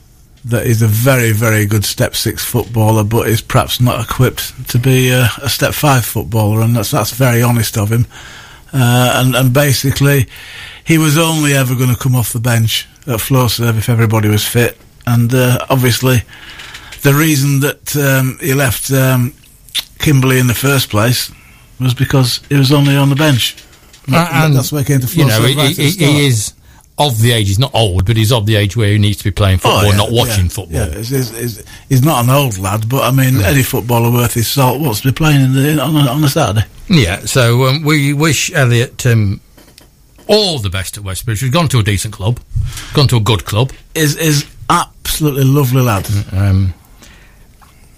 [0.45, 4.77] that he's a very, very good step six footballer, but is perhaps not equipped to
[4.77, 8.05] be a, a step five footballer, and that's that's very honest of him.
[8.71, 10.27] Uh, and, and basically,
[10.83, 14.45] he was only ever going to come off the bench at Flowserve if everybody was
[14.45, 14.77] fit.
[15.07, 16.23] And uh, obviously,
[17.01, 19.33] the reason that um, he left um,
[19.99, 21.31] Kimberley in the first place
[21.79, 23.57] was because he was only on the bench.
[24.11, 26.53] Uh, and, that's why he came to You know, he, right he, he is
[26.97, 27.47] of the age.
[27.47, 29.85] He's not old, but he's of the age where he needs to be playing football,
[29.85, 30.87] Oh, yeah, not watching yeah, football.
[30.87, 35.01] Yeah, he's, not an old lad, but I mean, any footballer worth his salt wants
[35.01, 36.65] to be playing in the, on, a, on a Saturday.
[36.87, 39.41] Yeah, so um, we wish Elliot um,
[40.27, 41.41] all the best at Westbridge.
[41.41, 42.39] He's gone to a decent club,
[42.93, 43.71] gone to a good club.
[43.95, 46.07] Is is absolutely lovely lad.
[46.31, 46.73] Um,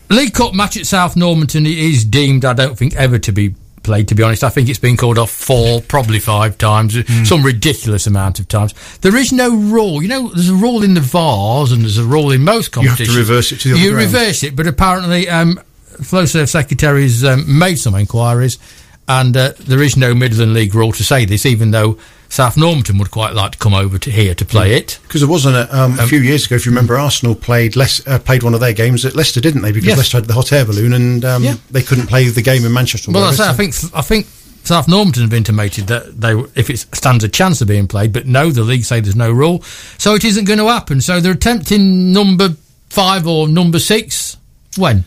[0.10, 4.08] League Cup match at South Normanton is deemed, I don't think, ever to be played,
[4.10, 4.44] to be honest.
[4.44, 6.96] I think it's been called off four, probably five times,
[7.28, 8.74] some ridiculous amount of times.
[9.00, 10.02] There is no rule.
[10.02, 13.10] You know, there's a rule in the Vase and there's a rule in most competitions.
[13.10, 15.60] You have to reverse it to the other You reverse it, but apparently, um,
[15.98, 18.60] Flowserve secretaries um, made some inquiries
[19.08, 21.98] and uh, there is no Midland League rule to say this, even though
[22.30, 25.00] South Normanton would quite like to come over to here to play it.
[25.04, 28.06] Because there wasn't a, um, a few years ago, if you remember, Arsenal played less,
[28.08, 29.72] uh, played one of their games at Leicester, didn't they?
[29.72, 29.98] Because Yes.
[29.98, 31.56] Leicester had the hot air balloon, and um, Yeah.
[31.72, 33.12] they couldn't play the game in Manchester.
[33.12, 34.28] Well, I say, I think I think
[34.64, 38.28] South Normanton have intimated that they, if it stands a chance of being played, but
[38.28, 39.64] no, the league say there's no rule,
[39.98, 41.00] so it isn't going to happen.
[41.00, 42.50] So they're attempting number
[42.90, 44.36] five or number six.
[44.76, 45.06] When?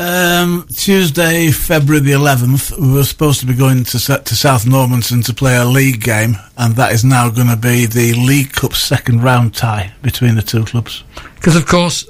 [0.00, 5.22] Um, Tuesday, February the 11th, we were supposed to be going to to South Normanton
[5.22, 8.74] to play a league game, and that is now going to be the League Cup
[8.74, 11.02] second round tie between the two clubs.
[11.34, 12.08] Because of course,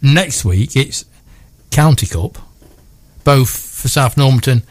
[0.00, 1.04] next week it's
[1.70, 2.38] County Cup,
[3.24, 4.62] both for South Normanton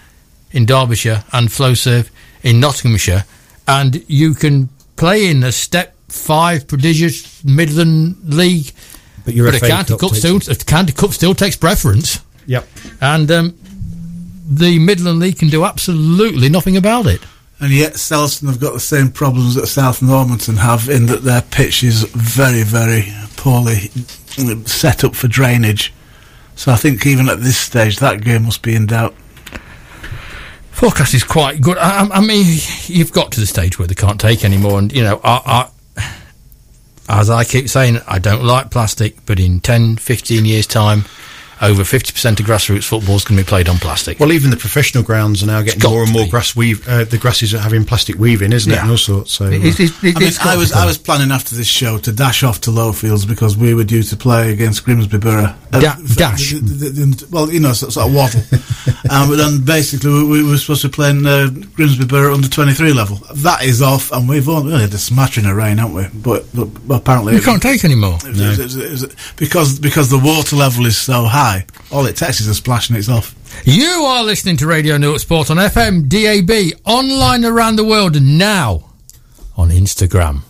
[0.52, 2.10] in Derbyshire and Flowserve
[2.42, 3.24] in Nottinghamshire,
[3.68, 8.72] and you can play in a step five prodigious Midland League.
[9.28, 11.58] But your but a FA county Cup cup, takes- still, a county cup still takes
[11.58, 12.66] preference, Yep.
[13.02, 13.58] and um,
[14.50, 17.20] the Midland League can do absolutely nothing about it.
[17.60, 21.42] And yet, Selston have got the same problems that South Normanton have in that their
[21.42, 23.90] pitch is very, very poorly
[24.66, 25.92] set up for drainage.
[26.56, 29.14] So I think even at this stage, that game must be in doubt.
[30.72, 31.78] Forecast is quite good.
[31.78, 32.46] I, I- I mean,
[32.86, 35.42] you've got to the stage where they can't take any more, and you know, I,
[35.46, 35.70] I,
[37.10, 41.06] as I keep saying, I don't like plastic, but in 10, 15 years' time,
[41.62, 44.20] over 50% of grassroots football is going to be played on plastic.
[44.20, 46.30] Well, even the professional grounds are now getting more and more be.
[46.30, 46.88] grass weave.
[46.88, 49.34] Uh, the grasses are having plastic weaving, isn't it, and all sorts.
[49.34, 50.72] So, uh, It- it- it- I mean, I was.
[50.74, 54.04] I was planning after this show to dash off to Lowfields because we were due
[54.04, 55.54] to play against Grimsby Borough.
[55.74, 56.52] Uh, Da- f- dash.
[56.52, 58.42] the- the- the- well, you know, sort, sort of waddle.
[59.10, 62.48] um, but then basically we, we were supposed to be playing uh, Grimsby Borough under
[62.48, 63.22] twenty three level.
[63.34, 66.08] That is off, and we've only really had a smattering of rain, haven't we?
[66.14, 68.18] But, but, but apparently you can't take any more.
[68.26, 71.47] it was- it was- it because because the water level is so high.
[71.92, 73.34] All it takes is a splash and it's off.
[73.66, 78.38] You are listening to Radio Newark Sport on FM, DAB, online around the world, and
[78.38, 78.90] now
[79.56, 80.42] on Instagram.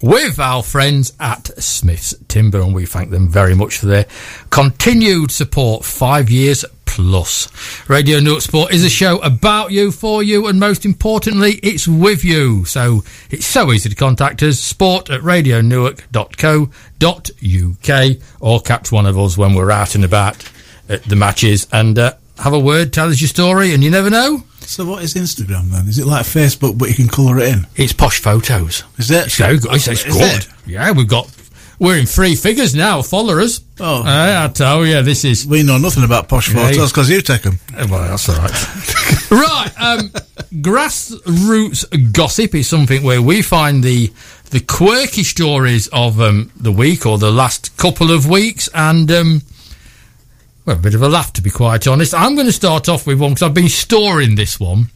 [0.00, 4.06] With our friends at Smith's Timber, and we thank them very much for their
[4.50, 6.64] continued support, five years
[6.98, 7.48] plus.
[7.88, 12.24] Radio Newark Sport is a show about you, for you, and most importantly, it's with
[12.24, 12.64] you.
[12.64, 19.38] So it's so easy to contact us, sport at radionewark.co.uk, or catch one of us
[19.38, 20.44] when we're out and about
[20.88, 24.10] at the matches and uh, have a word, tell us your story, and you never
[24.10, 24.42] know.
[24.60, 25.86] So what is Instagram then?
[25.86, 27.68] Is it like Facebook but you can colour it in?
[27.76, 28.82] It's posh photos.
[28.98, 29.26] Is it?
[29.26, 29.72] It's so good.
[29.72, 30.42] It's, it's good.
[30.42, 30.48] it?
[30.66, 31.32] Yeah, we've got.
[31.78, 33.60] We're in three figures now, followers.
[33.78, 34.02] Oh.
[34.02, 35.46] Uh, I tell you, this is.
[35.46, 37.60] We know nothing about posh Yeah, photos because you take them.
[37.76, 39.30] Uh, Well, that's all right.
[39.30, 39.72] right.
[39.80, 40.08] Um,
[40.60, 44.12] grassroots gossip is something where we find the
[44.50, 49.42] the quirky stories of um, the week or the last couple of weeks, and um,
[50.64, 52.12] well, a bit of a laugh to be quite honest.
[52.12, 54.86] I'm going to start off with one because I've been storing this one.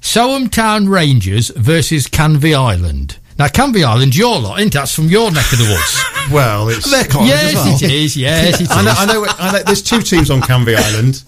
[0.00, 3.18] Soham Town Rangers versus Canvey Island.
[3.38, 4.78] Now, Canvey Island, your lot, isn't it?
[4.78, 6.30] That's from your neck of the woods.
[6.32, 6.90] well, it's.
[6.90, 8.16] yes, it is.
[8.16, 8.70] Yes, it is.
[8.70, 9.26] I know, I know.
[9.38, 9.62] I know.
[9.64, 11.22] There's two teams on Canvey Island.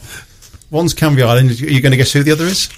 [0.70, 1.50] One's Canvey Island.
[1.50, 2.68] Are you going to guess who the other is?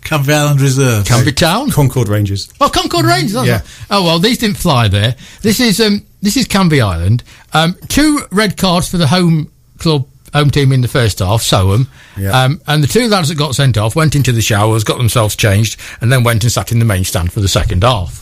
[0.00, 1.04] Canvey Island Reserve.
[1.04, 1.70] Canvey Town.
[1.70, 2.52] Concord Rangers.
[2.60, 3.32] Oh, Concord Rangers.
[3.34, 3.54] that's Yeah.
[3.58, 3.64] right.
[3.90, 5.14] Oh well, these didn't fly there.
[5.42, 7.22] This is um, this is Canvey Island.
[7.52, 11.42] Um, two red cards for the home club, home team in the first half.
[11.42, 11.86] Soham.
[12.18, 12.30] Yeah.
[12.44, 15.36] Um, and the two lads that got sent off went into the showers, got themselves
[15.36, 18.21] changed, and then went and sat in the main stand for the second half.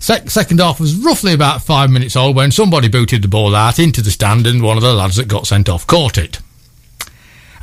[0.00, 3.78] Sec- second half was roughly about five minutes old when somebody booted the ball out
[3.78, 6.40] into the stand, and one of the lads that got sent off caught it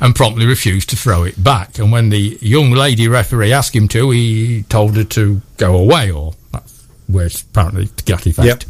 [0.00, 1.78] and promptly refused to throw it back.
[1.78, 6.10] And when the young lady referee asked him to, he told her to go away,
[6.12, 8.46] or that's words apparently to that effect.
[8.46, 8.62] Yep.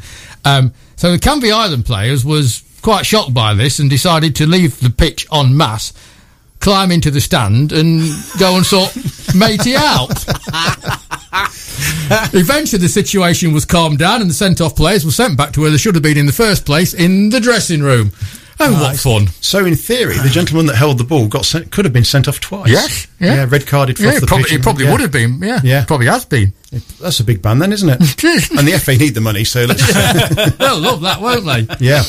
[0.45, 4.81] Um, so the Canvey Island players was quite shocked by this and decided to leave
[4.81, 5.93] the pitch en masse,
[6.61, 8.03] climb into the stand and
[8.39, 8.95] go and sort
[9.35, 10.11] matey out.
[12.35, 15.71] Eventually, the situation was calmed down, and the sent-off players were sent back to where
[15.71, 18.13] they should have been in the first place, in the dressing room.
[18.61, 19.29] Oh, what fun!
[19.41, 22.27] So, in theory, the gentleman that held the ball got sent, could have been sent
[22.27, 22.69] off twice.
[22.71, 23.47] Yes, yeah.
[23.49, 24.93] red carded for Yeah, it the probably, pitch it probably yeah.
[24.93, 25.39] would have been.
[25.41, 25.85] Yeah, Yeah.
[25.85, 26.53] probably has been.
[27.01, 28.01] That's a big ban, then, isn't it?
[28.51, 29.87] and the FA need the money, so let's.
[30.57, 31.77] They'll love that, won't they?
[31.87, 32.03] Yeah.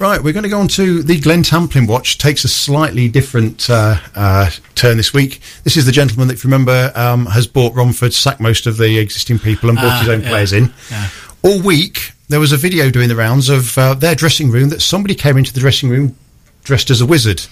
[0.00, 2.16] Right, we're going to go on to the Glen Tamplin watch.
[2.16, 5.40] Takes a slightly different uh, uh, turn this week.
[5.64, 8.78] This is the gentleman that, if you remember, um, has bought Romford, sacked most of
[8.78, 10.72] the existing people, and brought Ah, his own yeah, players in.
[10.90, 11.08] yeah.
[11.42, 14.80] all week there was a video doing the rounds of uh, their dressing room that
[14.80, 16.16] somebody came into the dressing room
[16.62, 17.42] dressed as a wizard,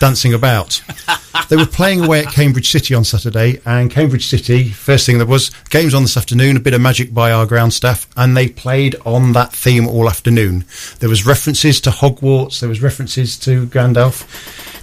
[0.00, 0.82] dancing about.
[1.48, 5.26] they were playing away at Cambridge City on Saturday, and Cambridge City, first thing there
[5.26, 8.48] was, games on this afternoon, a bit of magic by our ground staff, and they
[8.48, 10.64] played on that theme all afternoon.
[11.00, 14.26] There was references to Hogwarts, there was references to Gandalf.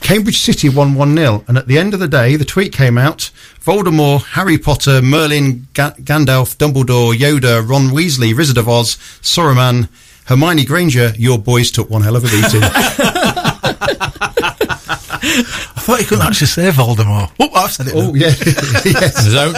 [0.01, 2.97] Cambridge City won 1 0, and at the end of the day, the tweet came
[2.97, 9.89] out Voldemort, Harry Potter, Merlin, Ga- Gandalf, Dumbledore, Yoda, Ron Weasley, Wizard of Oz, Saruman,
[10.25, 12.61] Hermione Granger, your boys took one hell of a beating.
[13.81, 17.31] I thought you couldn't actually say Voldemort.
[17.39, 17.93] Oh, I've said it.
[17.95, 18.15] oh, then.
[18.15, 18.27] yeah.
[18.85, 19.25] yes.
[19.25, 19.51] There's, o-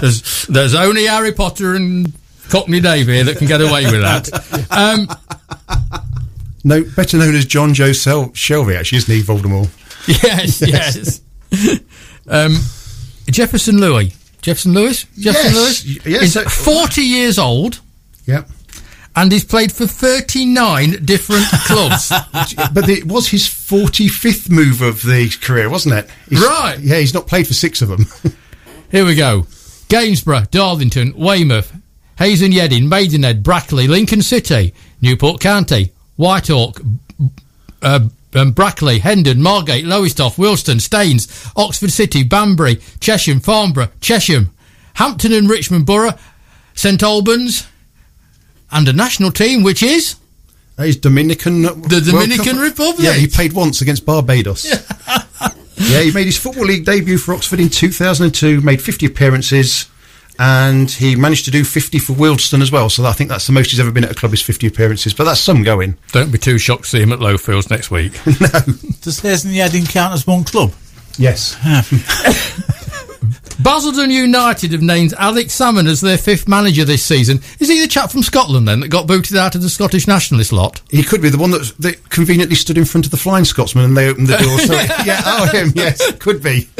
[0.00, 2.12] there's, there's only Harry Potter and
[2.48, 4.28] Cockney Dave here that can get away with that.
[4.70, 5.08] Um,
[6.64, 9.68] No, better known as John Joe Sel- Shelby, actually, isn't he, Voldemort?
[10.06, 11.20] yes, yes.
[12.28, 12.52] um,
[13.26, 14.12] Jefferson Louis.
[14.42, 15.04] Jefferson Lewis?
[15.18, 16.06] Jefferson Yes, Lewis?
[16.06, 17.80] yes, Is that- 40 years old
[18.26, 18.48] Yep.
[19.14, 22.10] And he's played for 39 different clubs.
[22.72, 26.08] but it was his 45th move of the career, wasn't it?
[26.30, 26.78] He's- Right.
[26.80, 28.06] Yeah, he's not played for six of them.
[28.90, 29.46] Here we go.
[29.88, 31.74] Gainsborough, Darlington, Weymouth,
[32.18, 34.72] Hayes and Yeading, Maidenhead, Brackley, Lincoln City,
[35.02, 36.80] Newport County, Whitehawk,
[37.82, 44.50] uh, um, Brackley, Hendon, Margate, Lowestoft, Wilston, Staines, Oxford City, Banbury, Chesham, Farnborough, Chesham,
[44.94, 46.14] Hampton and Richmond Borough,
[46.74, 47.66] St Albans,
[48.72, 50.16] and a national team which is
[50.78, 51.62] He's Dominican.
[51.62, 53.00] The Dominican Republic.
[53.00, 54.64] Yeah, he played once against Barbados.
[55.76, 59.88] yeah, he made his Football League debut for Oxford in 2002, made 50 appearances,
[60.38, 62.88] and he managed to do 50 for Wealdstone as well.
[62.88, 65.12] So I think that's the most he's ever been at a club is 50 appearances,
[65.12, 65.96] but that's some going.
[66.12, 68.12] Don't be too shocked to see him at Lowfields next week.
[68.40, 68.74] No.
[69.02, 70.72] Does Hayes and Yeading count as one club?
[71.18, 71.56] Yes.
[71.62, 71.86] Ah.
[73.62, 77.40] Basildon United have named Alex Salmon as their fifth manager this season.
[77.60, 80.52] Is he the chap from Scotland then that got booted out of the Scottish nationalist
[80.52, 80.80] lot?
[80.90, 83.84] He could be the one that, that conveniently stood in front of the Flying Scotsman
[83.84, 84.58] and they opened the door.
[84.58, 84.72] So,
[85.04, 86.68] yeah, oh, him, yes, could be.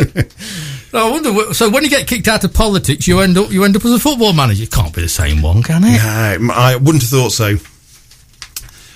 [0.95, 1.55] I wonder.
[1.55, 3.93] So when you get kicked out of politics, you end up you end up as
[3.93, 4.65] a football manager.
[4.65, 6.41] It can't be the same one, can it?
[6.41, 7.57] No, I wouldn't have thought so.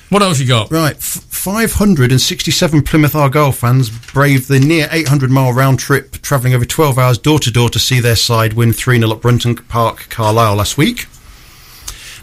[0.08, 0.70] What else you got?
[0.70, 6.64] Right, f- 567 Plymouth Argyle fans braved the near 800 mile round trip, travelling over
[6.64, 10.06] 12 hours door to door to see their side win 3 0 at Brunton Park,
[10.08, 11.06] Carlisle last week.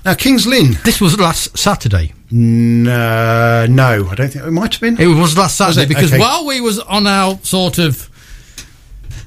[0.06, 0.78] Now, Kings Lynn.
[0.84, 2.14] This was last Saturday.
[2.32, 5.00] No, uh, no, I don't think it might have been.
[5.00, 5.88] It was last Saturday it?
[5.88, 6.20] because Okay.
[6.20, 8.10] while we was on our sort of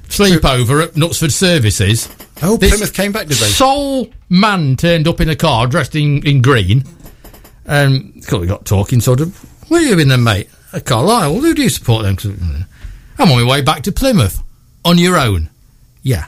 [0.09, 2.09] sleepover at Knutsford Services,
[2.43, 3.47] Oh, Plymouth came back, did they?
[3.47, 6.83] Sole man turned up in a car dressed in, in green.
[7.67, 9.35] Um, cool, we got talking sort of.
[9.69, 10.49] Where are you in then, mate?
[10.73, 11.33] At Carlisle.
[11.33, 12.15] Who do you support then?
[12.15, 12.65] mm,
[13.19, 14.41] I'm on my way back to Plymouth.
[14.85, 15.49] On your own.
[16.01, 16.27] Yeah.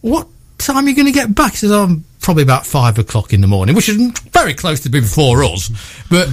[0.00, 0.26] What
[0.58, 1.52] time are you going to get back?
[1.52, 3.96] He says, I'm probably about five o'clock in the morning, which is
[4.32, 5.70] very close to be before us.
[6.10, 6.28] But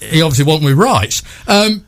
[0.00, 1.22] he obviously wasn't with rights.
[1.48, 1.84] Um,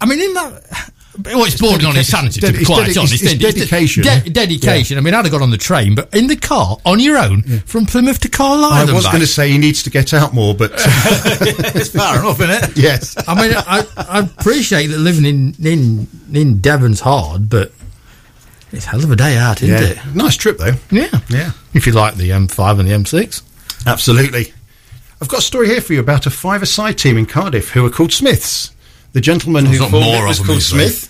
[0.00, 0.91] I mean, in that.
[1.24, 3.22] Well, it's bordering on insanity, to be quite it's- honest.
[3.22, 4.02] it's dedication.
[4.02, 4.20] De- eh?
[4.32, 4.96] dedication.
[4.96, 7.42] I mean, I'd have got on the train, but in the car, on your own,
[7.66, 8.88] from Plymouth to Carlisle.
[8.88, 12.40] I was going to say he needs to get out more, but it's far enough,
[12.40, 12.76] isn't it?
[12.78, 13.14] yes.
[13.28, 17.72] I mean, I, I appreciate that living in, in in Devon's hard, but
[18.72, 20.14] it's a hell of a day out, isn't it?
[20.14, 20.76] Nice trip, though.
[20.90, 21.10] Yeah.
[21.28, 21.52] Yeah.
[21.74, 23.42] If you like the um, M5 and the M6.
[23.86, 24.52] Absolutely.
[25.20, 27.90] I've got a story here for you about a five-a-side team in Cardiff who are
[27.90, 28.70] called Smiths.
[29.12, 30.62] The gentleman who formed it was called?
[30.62, 31.08] Smith.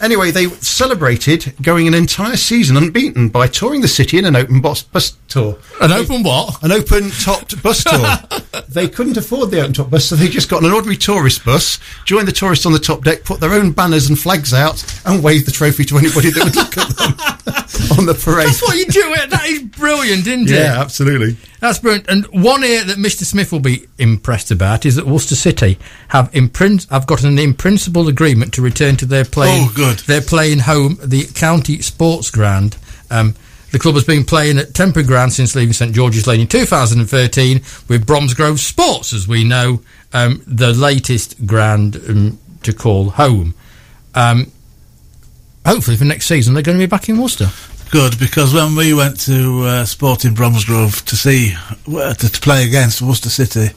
[0.00, 4.62] Anyway, they celebrated going an entire season unbeaten by touring the city in an open
[4.62, 5.58] bus, bus tour.
[5.82, 6.62] An open what?
[6.62, 8.62] An open topped bus tour.
[8.68, 11.78] they couldn't afford the open top bus, so they just got an ordinary tourist bus,
[12.06, 15.22] joined the tourists on the top deck, put their own banners and flags out, and
[15.22, 18.48] waved the trophy to anybody that would look at them on the parade.
[18.48, 19.02] That's what you do.
[19.12, 19.28] It.
[19.28, 20.54] That is brilliant, isn't it?
[20.54, 21.36] yeah, absolutely.
[21.60, 22.08] That's brilliant.
[22.08, 23.24] And one area that Mr.
[23.24, 27.38] Smith will be impressed about is that Worcester City have in prin- have got an
[27.38, 29.68] in principle agreement to return to their playing.
[29.68, 29.98] Oh, good.
[30.00, 32.78] Their playing home, the county sports ground.
[33.10, 33.34] Um,
[33.72, 37.58] the club has been playing at temporary ground since leaving St George's Lane in 2013
[37.88, 39.80] with Bromsgrove Sports, as we know,
[40.12, 43.54] um, the latest ground um, to call home.
[44.14, 44.50] Um,
[45.64, 47.46] hopefully, for next season, they're going to be back in Worcester.
[47.90, 51.54] Good, because when we went to uh, Sporting Bromsgrove to see
[51.88, 53.74] uh, to, to play against Worcester City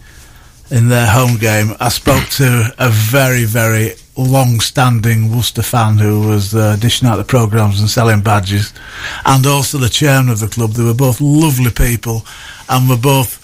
[0.69, 6.53] in their home game, I spoke to a very, very long-standing Worcester fan who was
[6.53, 8.71] uh, dishing out the programs and selling badges,
[9.25, 10.73] and also the chairman of the club.
[10.73, 12.23] They were both lovely people,
[12.69, 13.39] and were both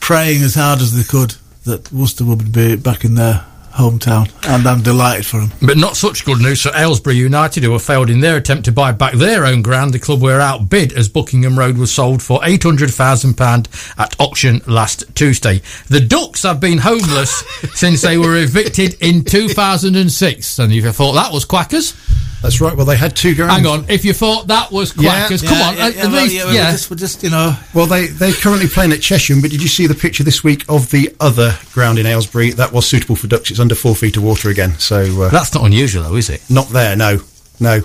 [0.00, 3.46] praying as hard as they could that Worcester would be back in their
[3.76, 5.52] hometown, and I'm delighted for them.
[5.62, 8.72] But not such good news for Aylesbury United, who have failed in their attempt to
[8.72, 9.92] buy back their own ground.
[9.92, 15.60] The club were outbid as Buckingham Road was sold for £800,000 at auction last Tuesday.
[15.88, 17.30] The Ducks have been homeless
[17.74, 20.58] since they were evicted in 2006.
[20.58, 21.94] And if you thought that was quackers,
[22.42, 22.76] That's right.
[22.76, 23.54] Well, they had two grounds.
[23.54, 23.86] hang on.
[23.88, 25.74] If you thought that was Yeah, quackers, come on.
[25.78, 26.64] at- at well, least, yeah, yeah.
[26.66, 29.62] We're just, we're just, you know, Well, they they're currently playing at Chesham, but did
[29.62, 33.16] you see the picture this week of the other ground in Aylesbury that was suitable
[33.16, 33.50] for ducks?
[33.50, 36.42] It's under four feet of water again, so uh, That's not unusual, though, is it?
[36.50, 36.94] not there.
[36.94, 37.20] No,
[37.58, 37.80] no.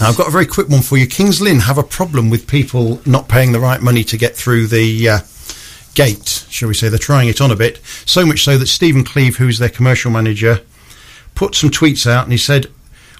[0.00, 1.06] Now, I've got a very quick one for you.
[1.06, 4.66] Kings Lynn have a problem with people not paying the right money to get through
[4.66, 5.18] the uh,
[5.94, 6.88] gate, shall we say?
[6.88, 7.80] They're trying it on a bit.
[8.04, 10.62] So much so that Stephen Cleve, who's their commercial manager,
[11.36, 12.66] put some tweets out and he said,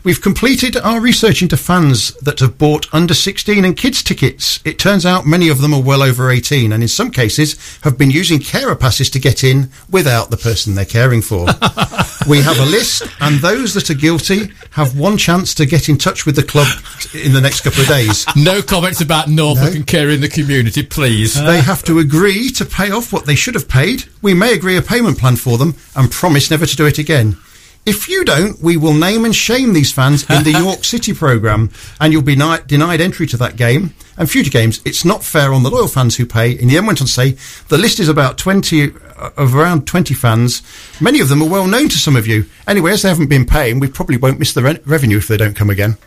[0.04, 4.60] We've completed our research into fans that have bought under 16 and kids tickets.
[4.62, 7.96] It turns out many of them are well over 18 and in some cases have
[7.96, 11.46] been using carer passes to get in without the person they're caring for.
[12.28, 15.96] we have a list and those that are guilty have one chance to get in
[15.96, 16.68] touch with the club
[17.14, 18.26] in the next couple of days.
[18.36, 19.76] No comments about Norfolk No.
[19.76, 21.32] and care in the community, please.
[21.42, 24.04] They have to agree to pay off what they should have paid.
[24.20, 27.38] We may agree a payment plan for them and promise never to do it again.
[27.86, 31.70] If you don't, we will name and shame these fans in the York City programme
[32.00, 34.80] and you'll be ni- denied entry to that game and future games.
[34.86, 36.52] It's not fair on the loyal fans who pay.
[36.52, 37.36] In the end, went on to say
[37.68, 40.62] the list is about 20 uh, of around 20 fans.
[40.98, 42.46] Many of them are well known to some of you.
[42.66, 45.36] Anyway, as they haven't been paying, we probably won't miss the re- revenue if they
[45.36, 45.98] don't come again.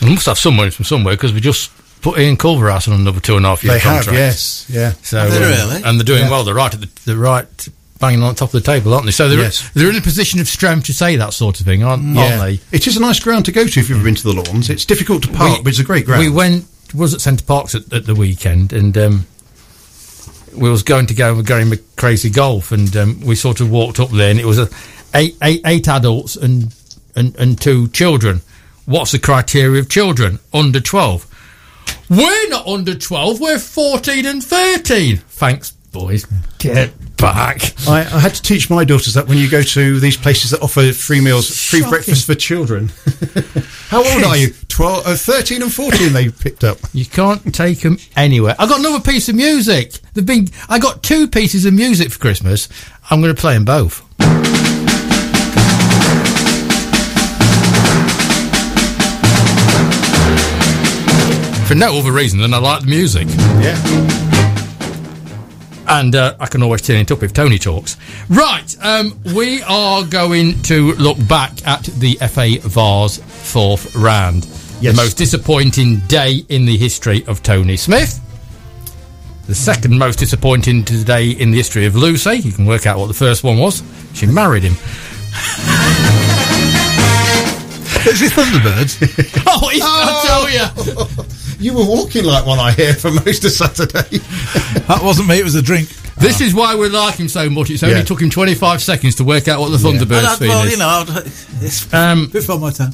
[0.00, 1.70] We must have some money from somewhere because we just
[2.00, 4.16] put Ian Culverhouse on another two and a half year They have, contract.
[4.16, 4.92] yes, yeah.
[5.02, 5.82] So, they um, really?
[5.84, 6.30] And they're doing Yeah.
[6.30, 6.44] well.
[6.44, 7.68] They're right at the they're right
[7.98, 9.10] banging on top of the table, aren't they?
[9.12, 9.68] So they're Yes.
[9.74, 12.60] they're in a position of strength to say that sort of thing, aren't, aren't they?
[12.76, 14.70] It is a nice ground to go to if you've ever been to the lawns.
[14.70, 16.20] It's difficult to park, but it's a great ground.
[16.20, 19.26] We went was at Center Parcs at, at the weekend, and um,
[20.54, 24.00] we was going to go with Gary McCrazy golf, and um, we sort of walked
[24.00, 24.68] up there, and it was a
[25.14, 26.74] eight, eight, eight adults and,
[27.14, 28.40] and and two children.
[28.86, 31.26] What's the criteria of children under twelve?
[32.08, 33.38] We're not under twelve.
[33.40, 35.18] We're fourteen and thirteen.
[35.28, 36.26] Thanks, boys.
[36.58, 37.60] Get back.
[37.88, 40.62] I, I had to teach my daughters that when you go to these places that
[40.62, 41.90] offer free meals, free Shocking.
[41.90, 42.88] breakfast for children.
[43.88, 44.52] How old are you?
[44.68, 46.78] 12, uh, 13 and 14 they picked up.
[46.92, 48.54] You can't take them anywhere.
[48.58, 49.92] I got another piece of music.
[50.14, 50.48] They've been.
[50.68, 52.68] I got two pieces of music for Christmas.
[53.10, 54.04] I'm going to play them both.
[61.66, 63.28] For no other reason than I like the music,
[63.60, 64.27] Yeah.
[65.88, 67.96] And uh, I can always turn it up if Tony talks.
[68.28, 73.16] Right, um, we are going to look back at the FA Vase
[73.52, 74.44] fourth round,
[74.80, 74.94] Yes.
[74.94, 78.20] the most disappointing day in the history of Tony Smith.
[79.46, 82.36] The second most disappointing today in the history of Lucy.
[82.36, 83.82] You can work out what the first one was.
[84.12, 84.74] She married him.
[88.06, 89.42] is it Thunderbirds?
[89.50, 91.24] Oh, he's I tell you.
[91.60, 94.18] You were walking like one, I hear, for most of Saturday.
[94.86, 95.38] that wasn't me.
[95.38, 95.88] It was a drink.
[96.16, 97.70] This is why we like him so much.
[97.70, 98.02] It's only Yeah.
[98.04, 100.72] took him 25 seconds to work out what the Thunderbirds And I- theme well, is.
[100.72, 101.30] you know, I'd-
[101.62, 102.92] it's Um, before my time.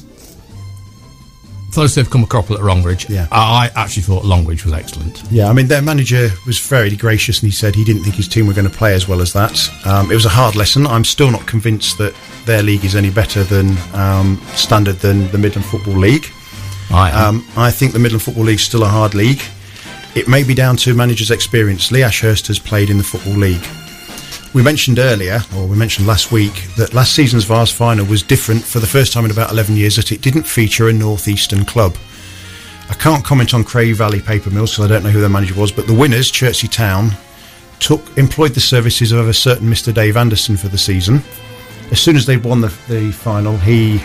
[1.71, 3.07] close to have come a couple at Longridge.
[3.09, 3.27] Yeah.
[3.31, 5.21] I I actually thought Longridge was excellent.
[5.29, 8.27] Yeah, I mean, their manager was very gracious and he said he didn't think his
[8.29, 9.69] team were going to play as well as that.
[9.85, 10.87] Um, it was a hard lesson.
[10.87, 12.13] I'm still not convinced that
[12.45, 16.31] their league is any better than um, standard than the Midland Football League.
[16.91, 17.11] I.
[17.11, 19.41] Um, I think the Midland Football League is still a hard league.
[20.15, 21.91] It may be down to manager's experience.
[21.91, 23.65] Lee Ashurst has played in the Football League.
[24.53, 28.63] We mentioned earlier, or we mentioned last week, that last season's Vase final was different
[28.63, 31.97] for the first time in about 11 years, that it didn't feature a northeastern club.
[32.89, 35.59] I can't comment on Cray Valley Paper Mills because I don't know who their manager
[35.59, 37.11] was, but the winners, Chertsey Town,
[37.79, 39.93] took employed the services of a certain Mr.
[39.93, 41.21] Dave Anderson for the season.
[41.91, 44.01] As soon as they'd won the, the final, he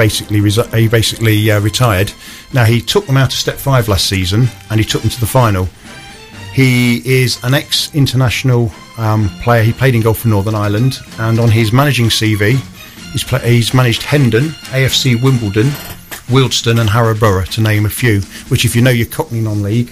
[0.00, 2.10] basically resi- he basically uh, retired.
[2.54, 5.20] Now he took them out of step five last season, and he took them to
[5.20, 5.68] the final.
[6.54, 9.62] He is an ex-international um, player.
[9.62, 12.56] He played in golf for Northern Ireland, and on his managing CV,
[13.12, 15.66] he's, pla he's managed Hendon, AFC Wimbledon,
[16.28, 18.20] Wealdstone, and Harrow Borough, to name a few.
[18.48, 19.88] Which, if you know your Cockney non-league,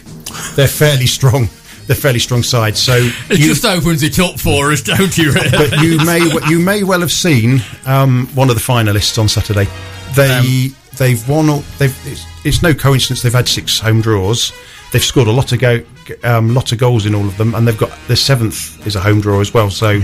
[0.57, 1.49] they're fairly strong.
[1.87, 2.77] They're fairly strong side.
[2.79, 2.97] So
[3.31, 5.33] it you- just opens it up for us, don't you?
[5.33, 5.51] Really?
[5.51, 9.67] but you may you may well have seen um, one of the finalists on Saturday.
[10.15, 11.49] They they've won.
[11.49, 14.53] All, they've it's, it's no coincidence they've had six home draws.
[14.93, 15.83] They've scored a lot of go
[16.25, 19.01] um, lot of goals in all of them, and they've got the seventh is a
[19.01, 19.71] home draw as well.
[19.71, 20.01] So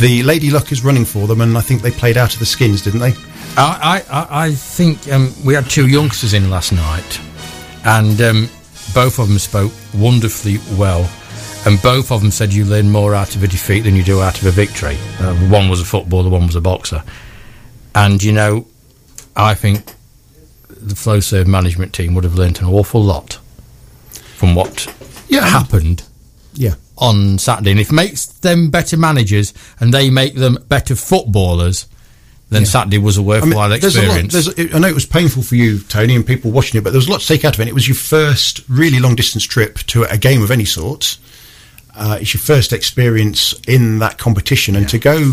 [0.00, 2.46] the Lady Luck is running for them, and I think they played out of the
[2.46, 3.14] skins, didn't they?
[3.56, 7.20] I, I- I, I think um, we had two youngsters in last night,
[7.84, 8.48] and um,
[8.94, 11.08] both of them spoke wonderfully well.
[11.64, 14.20] and both of them said you learn more out of a defeat than you do
[14.20, 14.96] out of a victory.
[15.20, 17.02] Uh, one was a footballer, one was a boxer.
[17.94, 18.66] And, you know,
[19.36, 19.92] I think
[20.68, 23.38] the Flowserve management team would have learnt an awful lot
[24.36, 24.86] from what
[25.28, 25.46] Yeah.
[25.48, 26.02] happened
[26.54, 26.74] Yeah.
[26.98, 27.70] on Saturday.
[27.72, 31.86] And if it makes them better managers and they make them better footballers,
[32.50, 34.32] then Saturday was a I mean, worthwhile a lot, experience.
[34.32, 36.98] there's, I know it was painful for you, Tony, and people watching it, but there
[36.98, 37.66] was a lot to take out of it.
[37.68, 41.16] It was your first really long distance trip to a game of any sort.
[41.96, 45.32] Uh, it's your first experience in that competition, and to go,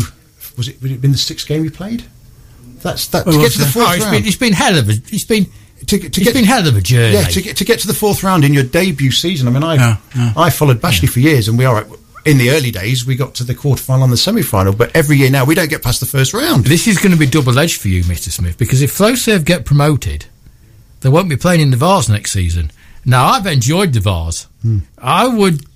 [0.56, 0.80] was it?
[0.82, 2.04] Would it have been the sixth game you played?
[2.84, 3.70] That's that Well, to get to the yeah.
[3.72, 4.16] fourth Oh, it's round.
[4.16, 5.46] been, it's been hell of a it's been
[5.86, 7.14] to, to it's get been hell of a journey.
[7.14, 9.48] Yeah, to get to get to the fourth round in your debut season.
[9.48, 10.32] I mean, I Yeah, yeah.
[10.36, 11.84] I followed Bashley for years, and we are
[12.24, 13.04] in the early days.
[13.04, 15.54] We got to the quarter final and the semi final, but every year now we
[15.54, 16.66] don't get past the first round.
[16.66, 18.30] This is going to be double edged for you, Mr.
[18.30, 20.26] Smith, because if Flowserve get promoted,
[21.00, 22.70] they won't be playing in the Vase next season.
[23.04, 24.46] Now, I've enjoyed the Vase.
[24.62, 24.78] Hmm.
[24.96, 25.66] I would.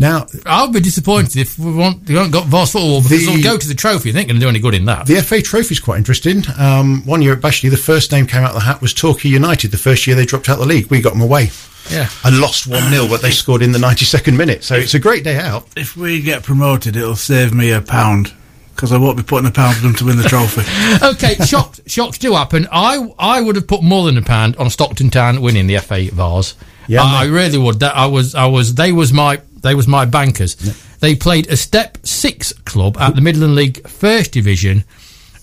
[0.00, 3.42] Now, I'll be disappointed if we want we haven't got Vase football because The- they'll
[3.42, 4.12] go to the trophy.
[4.12, 5.06] They ain't going to do any good in that.
[5.06, 6.44] the FA Trophy is quite interesting.
[6.56, 9.28] Um, one year at Bashley, the first name came out of the hat was Torquay
[9.28, 9.72] United.
[9.72, 11.50] The first year they dropped out of the league, we got them away
[11.90, 12.08] yeah.
[12.24, 14.64] and lost one 0 but they scored in the ninety second minute.
[14.64, 15.66] So it's a great day out.
[15.76, 18.32] If we get promoted, it'll save me a pound
[18.74, 20.62] because I won't be putting a pound for them to win the trophy.
[21.06, 22.68] okay, shocks shocks do happen.
[22.70, 26.08] I I would have put more than a pound on Stockton Town winning the FA
[26.12, 26.54] Vase.
[26.86, 27.80] Yeah, I, I really would.
[27.80, 30.54] That I was I was they was my they was my bankers.
[31.00, 34.84] They played a step six club at the Midland League First Division,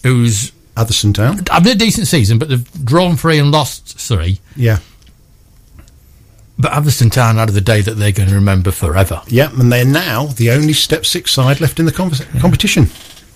[0.04, 1.44] who's Atherstone Town.
[1.50, 4.40] having a decent season, but they've drawn three and lost three.
[4.56, 4.80] Yeah.
[6.58, 9.22] But Atherstone Town out of the day that they're going to remember forever.
[9.28, 12.86] Yeah, and they're now the only step six side left in the com- competition.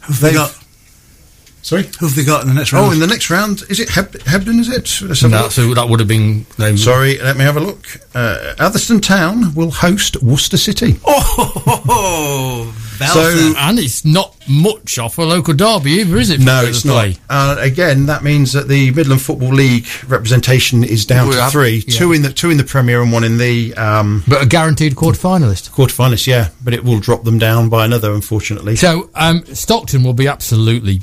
[0.02, 0.59] Who've they They've- got?
[1.62, 1.84] Sorry?
[2.00, 2.86] Who've they got in the next round?
[2.88, 5.02] Oh, in the next round, is it Heb- Hebburn, is it?
[5.08, 6.46] Let's have a No, so that would have been.
[6.58, 7.86] They, Sorry, let me have a look.
[8.16, 11.00] Uh, Atherstone Town will host Worcester City.
[11.06, 16.40] oh, So- and it's not much off a local derby either, is it?
[16.40, 17.10] No, it's not.
[17.30, 21.52] Uh, again, that means that the Midland Football League representation is down We to have-
[21.52, 21.98] three: yeah.
[22.00, 24.96] two in the two in the Premier and one in the um, But a guaranteed
[24.96, 25.70] quarter finalist.
[25.72, 26.28] quarterfinalists.
[26.28, 28.76] Yeah, but it will drop them down by another, unfortunately.
[28.76, 31.02] So um, Stockton will be absolutely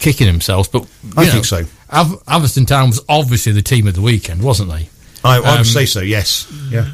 [0.00, 0.86] kicking themselves, but
[1.16, 1.64] I know, think so.
[1.92, 4.88] Av- Town was obviously the team of the weekend, wasn't they?
[5.22, 6.00] I, I um, would say so.
[6.00, 6.50] Yes.
[6.70, 6.90] Yeah.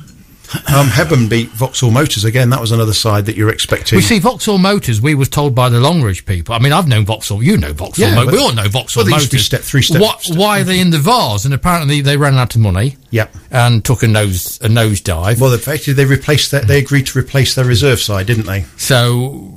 [0.68, 2.50] Um, Hebburn beat Vauxhall Motors again.
[2.50, 3.96] That was another side that you're expecting.
[3.96, 5.00] We see Vauxhall Motors.
[5.00, 6.54] We was told by the Longridge people.
[6.54, 7.42] I mean, I've known Vauxhall.
[7.42, 8.08] You know Vauxhall.
[8.08, 8.26] Yeah, Motors.
[8.26, 9.44] but- we all know Vauxhall well, Motors.
[9.44, 11.44] step three, step- What, step- why are they in the Vase?
[11.44, 12.96] And apparently they ran out of money.
[13.10, 13.34] Yep.
[13.50, 15.40] And took a nose a nosedive.
[15.40, 18.66] Well, effectively, they replaced their, they agreed to replace their reserve side, didn't they?
[18.76, 19.52] so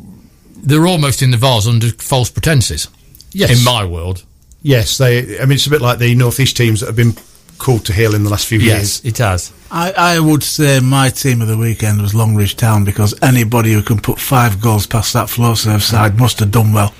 [0.61, 2.89] they're almost in the Vase under false pretenses.
[3.31, 3.57] Yes.
[3.59, 4.23] In my world.
[4.61, 5.39] Yes, they.
[5.39, 7.13] I mean, it's a bit like the northeast teams that have been
[7.57, 9.03] called to heel in the last few years.
[9.03, 9.53] Yes, it has.
[9.71, 13.81] I, I would say my team of the weekend was Longridge Town because anybody who
[13.83, 16.93] can put five goals past that Flowserve side must have done well.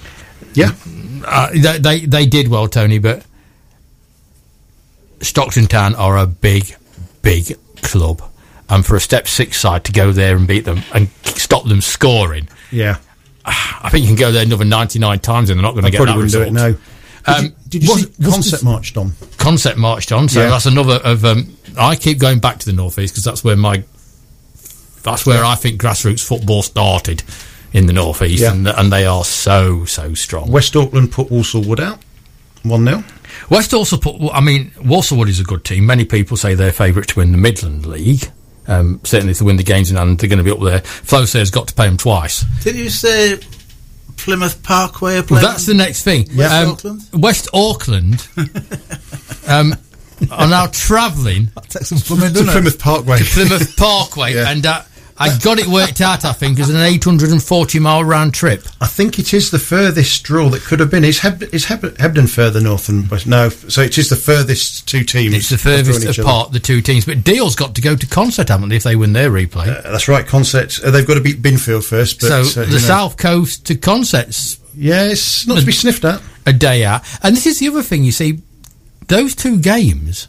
[0.54, 0.72] Yeah,
[1.26, 3.24] Uh, they, they they did well, Tony, but
[5.22, 6.76] Stockton Town are a big,
[7.22, 8.22] big club,
[8.70, 11.82] and for a step six side to go there and beat them and stop them
[11.82, 12.98] scoring, yeah.
[13.84, 15.92] I think you can go there another ninety nine times and they're not going to
[15.92, 16.44] get that result.
[16.46, 16.54] do it.
[16.54, 16.76] No.
[17.26, 19.10] Um, did you, did you was- see was Consett marched on?
[19.38, 20.50] Consett marched on, so Yeah.
[20.50, 21.26] that's another of.
[21.26, 23.84] Um, I keep going back to the northeast because that's where my
[25.04, 27.24] that's where I think grassroots football started
[27.74, 28.52] in the northeast, Yeah.
[28.54, 30.50] and and they are so so strong.
[30.52, 32.00] West Auckland put Walsall Wood out,
[32.64, 33.04] one 0
[33.50, 34.16] West also put.
[34.34, 35.86] I mean, Walsallwood is a good team.
[35.86, 38.32] Many people say they're favourite to win the Midland League.
[38.70, 40.80] Um, certainly, if they win the games in hand, they're going to be up there.
[40.82, 42.46] Flo says got to pay them twice.
[42.64, 43.40] Did you say
[44.18, 46.28] Plymouth Parkway are Well, that's the next thing.
[46.38, 47.02] West Um, Auckland?
[47.14, 48.28] West Auckland
[49.48, 49.76] um,
[50.32, 51.96] are now travelling Take to?
[52.06, 53.20] Plymouth Parkway.
[53.24, 54.50] Plymouth Parkway, Yeah.
[54.52, 54.82] and uh,
[55.20, 56.24] I got it worked out.
[56.24, 58.64] I think as an 840 mile round trip.
[58.80, 61.04] I think it is the furthest draw that could have been.
[61.04, 63.28] Is, Heb- is Heb- Hebburn further north than West?
[63.28, 65.36] No, so it is the furthest two teams.
[65.36, 66.22] It's the furthest each other.
[66.22, 67.06] apart the two teams.
[67.06, 68.78] But Deal's got to go to Consett, haven't they?
[68.78, 69.68] If they win their replay.
[69.68, 70.26] Uh, that's right.
[70.26, 70.84] Consett.
[70.84, 72.22] Uh, they've got to beat Binfield first.
[72.22, 72.78] But, so uh, the know.
[72.78, 76.22] South Coast to concerts Yeah, it's not to be sniffed at.
[76.46, 77.02] a day out.
[77.22, 78.40] And this is the other thing, you see,
[79.08, 80.28] those two games,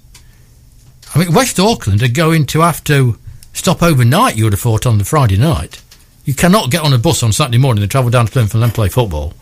[1.15, 3.19] I mean, West Auckland are going to have to
[3.53, 5.83] stop overnight, you would have thought, on the Friday night.
[6.25, 8.63] You cannot get on a bus on Saturday morning and travel down to Plymouth and
[8.63, 9.35] then play football.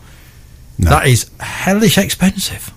[0.77, 0.91] No.
[0.91, 2.73] That is hellish expensive.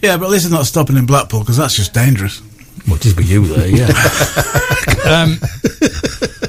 [0.00, 2.40] Yeah, but at least it's not stopping in Blackpool because that's just dangerous.
[2.86, 3.86] Well, it is with you there, yeah.
[5.04, 5.38] um,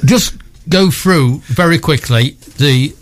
[0.04, 0.36] just
[0.68, 2.94] go through very quickly the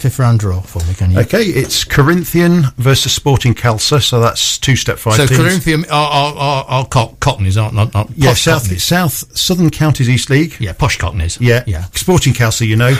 [0.00, 1.20] fifth round draw for me, can you?
[1.20, 5.14] Okay, it's Corinthian versus Sporting Khalsa, so that's two step five.
[5.14, 5.40] So teams.
[5.40, 8.84] Corinthian are, are, are, are co- Cockneys, aren't not, not yeah, posh South Cockneys.
[8.84, 10.56] South Southern Counties East League.
[10.58, 11.40] Yeah, posh Cockneys.
[11.40, 11.84] Yeah, yeah.
[11.94, 12.96] Sporting Khalsa, you know.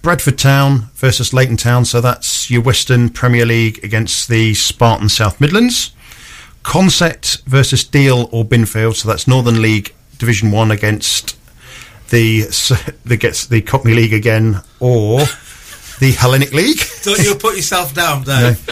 [0.00, 5.40] Bradford Town versus Leighton Town, so that's your Western Premier League against the Spartan South
[5.40, 5.92] Midlands.
[6.62, 11.36] Consett versus Deal or Binfield, so that's Northern League Division One against
[12.10, 12.42] the
[13.04, 15.20] the gets the Cockney League again, or
[16.00, 16.80] the Hellenic League.
[17.02, 18.64] Don't you put yourself down, Dave.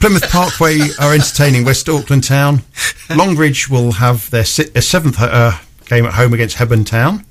[0.00, 2.62] Plymouth Parkway are entertaining West Auckland Town.
[3.16, 5.52] Longridge will have their si- uh, seventh uh,
[5.86, 7.24] game at home against Hebburn Town.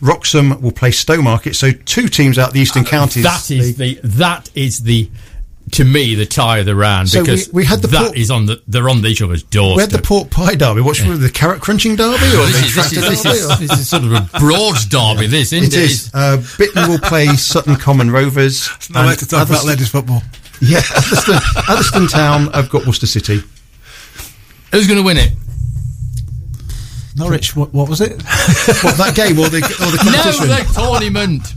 [0.00, 1.54] Wroxham will play Stowmarket.
[1.54, 3.22] So two teams out the Eastern Counties.
[3.22, 5.08] That is the that is the
[5.74, 8.30] to me the tie of the round So because we had the that port- is
[8.30, 9.76] on the they're on each other's doorstep.
[9.76, 10.80] we had the pork pie derby.
[10.80, 13.36] What's the carrot crunching derby or this, the is, this, is, tractor this, derby?
[13.36, 15.26] is, or- this is sort of a broad derby.
[15.26, 16.10] This isn't It is.
[16.14, 18.68] Uh, Bitton will play Sutton Common Rovers.
[18.90, 20.22] No way and to talk about Atherstone- ladies football.
[20.60, 23.42] Yeah, Atherstone, Atherstone Town I've got Worcester City.
[24.72, 25.32] Who's going to win it?
[27.16, 28.10] Norwich, what, what was it?
[28.82, 30.48] What that game or the or the competition?
[30.48, 31.54] No, the tournament.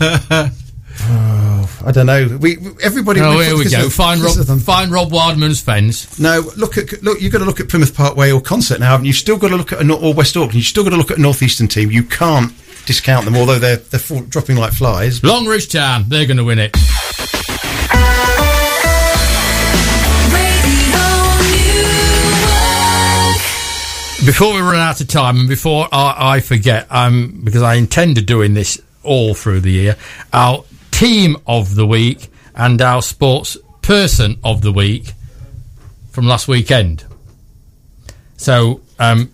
[1.84, 2.38] I don't know.
[2.40, 3.20] We we- everybody.
[3.20, 3.78] Oh, we- here we go.
[3.86, 6.18] is- Find Rob, find Rob Wildman's fence.
[6.18, 7.20] No, look at look.
[7.20, 9.10] You've got to look at Plymouth Parkway or Consett now, haven't you?
[9.10, 10.54] You've still got to look at a, Nor- or West Auckland.
[10.54, 11.90] You've still got to look at a northeastern team.
[11.90, 12.52] You can't
[12.86, 15.22] discount them, although they're they're fall, dropping like flies.
[15.24, 16.76] Longridge Town, they're going to win it.
[24.26, 28.26] Before we run out of time and before I, I forget, um, because I intended
[28.26, 29.96] doing this all through the year,
[30.34, 30.62] our
[31.00, 35.14] team of the week and our sports person of the week
[36.10, 37.02] from last weekend.
[38.36, 39.32] So, um,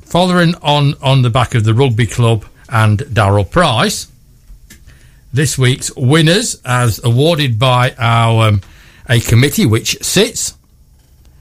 [0.00, 4.10] following on on the back of the rugby club and Darrell Price,
[5.30, 8.62] this week's winners, as awarded by our um,
[9.06, 10.56] a committee which sits,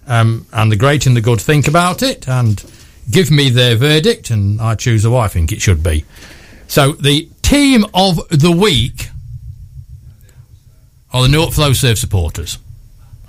[0.07, 2.61] um, and the great and the good think about it and
[3.09, 6.03] give me their verdict, and I choose who I think it should be.
[6.67, 9.07] So the team of the week
[11.13, 12.57] are the Newark Flowserve supporters.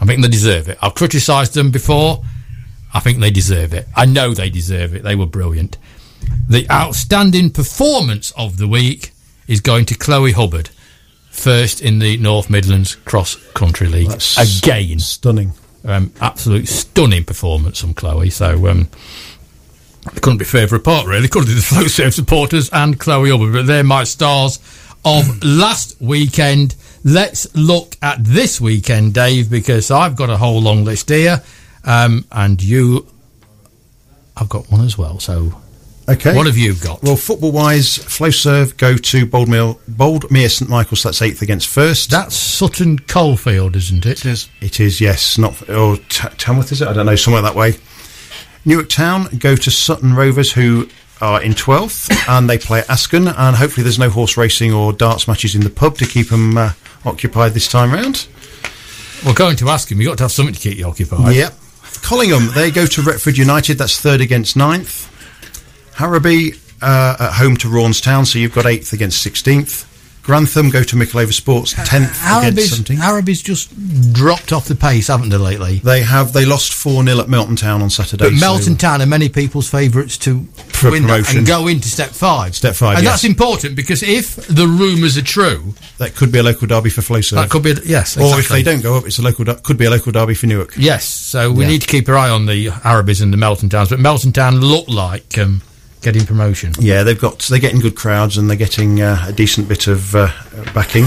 [0.01, 0.79] I think they deserve it.
[0.83, 2.23] I've criticised them before.
[2.93, 3.87] I think they deserve it.
[3.97, 5.03] I know they deserve it.
[5.03, 5.77] They were brilliant.
[6.49, 9.13] The outstanding performance of the week
[9.47, 10.71] is going to Chloe Hubbard,
[11.31, 14.09] first in the North Midlands Cross Country League.
[14.09, 15.53] That's Again, Stunning.
[15.85, 18.31] um, absolute stunning performance from Chloe.
[18.31, 18.89] So um,
[20.13, 21.29] they couldn't be further apart, really.
[21.29, 24.59] Could been the Flowserve supporters and Chloe Hubbard, but they're my stars
[25.05, 26.75] of last weekend.
[27.05, 31.43] Let's look at this weekend, Dave, because I've got a whole long list here,
[31.85, 33.07] um, and you,
[34.37, 35.21] I've got one as well.
[35.21, 35.61] So,
[36.09, 36.35] Okay.
[36.35, 37.03] what have you got?
[37.03, 41.03] Well, football wise, Flowserve go to Boldmere, Boldmere St Michael's.
[41.03, 42.11] That's eighth against first.
[42.11, 44.25] That's Sutton Coldfield, isn't it?
[44.25, 44.49] It is.
[44.63, 45.37] It is, yes.
[45.37, 46.89] Not or T- Tamworth, is it?
[46.89, 47.17] I don't know.
[47.17, 47.75] Somewhere that way.
[48.65, 50.89] Newark Town go to Sutton Rovers, who
[51.21, 53.21] are in 12th, and they play at Ascot.
[53.39, 56.57] And hopefully, there's no horse racing or darts matches in the pub to keep them
[56.57, 56.73] uh,
[57.05, 58.27] occupied this time round.
[59.25, 60.01] We're going to ask him.
[60.01, 61.35] You've got to have something to keep you occupied.
[61.35, 61.55] Yep.
[62.03, 63.79] Collingham, they go to Retford United.
[63.79, 65.11] That's third against ninth.
[65.97, 69.87] Harrowby uh, at home to Rawnstown, so you've got eighth against 16th.
[70.25, 72.97] Grantham go to Mickleover Sports, 10th Harrowby's, against 17th.
[72.97, 75.77] Harrowby's just dropped off the pace, haven't they, lately?
[75.81, 78.31] They have they lost 4 0 at Melton Town on Saturday.
[78.31, 81.39] But so- Melton Town are many people's favourites to For win promotion.
[81.39, 82.57] and go into step five.
[82.57, 83.13] Step five, and yes.
[83.13, 87.03] that's important because if the rumours are true, That could be a local derby for
[87.03, 87.35] Flowserve.
[87.35, 88.17] that could be a, yes.
[88.17, 90.47] Or if they don't go up, it's a local could be a local derby for
[90.47, 90.73] Newark.
[90.79, 91.05] yes.
[91.05, 91.71] So we Yeah.
[91.71, 93.91] need to keep our eye on the Harrowbys and the Melton Towns.
[93.91, 95.61] But Melton Town look like um,
[96.05, 96.73] getting promotion.
[96.79, 100.15] Yeah, they've got they're getting good crowds and they're getting uh, a decent bit of
[100.15, 100.29] uh,
[100.73, 101.07] backing.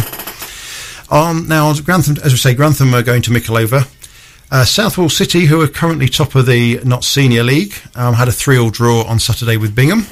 [1.09, 3.87] Um, now Grantham, as we say, Grantham are going to Mickleover.
[4.49, 8.31] Uh, Southwell City, who are currently top of the Notts Senior League, um, had a
[8.31, 10.05] three-all draw on Saturday with Bingham.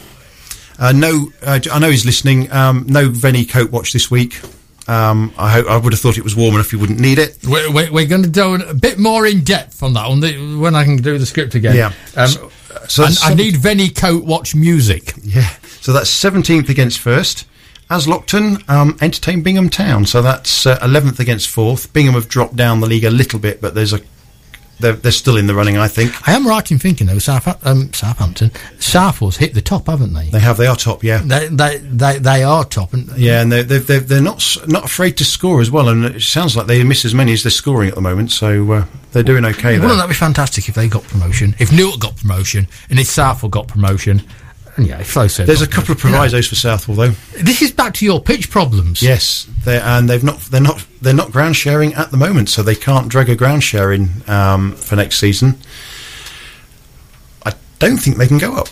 [0.78, 2.52] Uh, no, uh, I know he's listening.
[2.52, 4.40] Um, no Venny coat watch this week.
[4.88, 6.72] Um, I hope I would have thought it was warm enough.
[6.72, 7.38] You wouldn't need it.
[7.48, 10.76] We're, we're, we're going to do a bit more in depth on that one when
[10.76, 11.76] I can do the script again.
[11.76, 11.94] Yeah.
[12.16, 12.52] Um, So
[13.04, 15.14] and I seven- need Venny Coat watch music.
[15.24, 15.50] Yeah,
[15.82, 17.46] so that's 17th against first.
[17.90, 21.94] Aslockton um, entertain Bingham Town, so that's uh, 11th against fourth.
[21.94, 24.00] Bingham have dropped down the league a little bit, but there's a
[24.80, 26.28] they're, they're still in the running, I think.
[26.28, 30.30] I am right in thinking though, South, um, Southampton, Southwell's hit the top, haven't they?
[30.30, 31.22] They have, they are top, yeah.
[31.24, 34.86] They they they, they are top, and Yeah, and they're, they're, they're, they're not not
[34.86, 37.52] afraid to score as well, and it sounds like they miss as many as they're
[37.52, 39.98] scoring at the moment, so uh, they're doing okay wouldn't there.
[39.98, 41.56] that be fantastic if they got promotion?
[41.60, 44.22] If Newark got promotion, and if Southwell got promotion,
[44.78, 45.46] yeah, Flowserve.
[45.46, 47.16] There's a couple of provisos for Southwell though.
[47.42, 49.02] This is back to your pitch problems.
[49.02, 52.76] Yes, and they've not they're not they're not ground sharing at the moment, so they
[52.76, 55.56] can't drag a ground sharing um, for next season.
[57.46, 58.68] I don't think they can go up.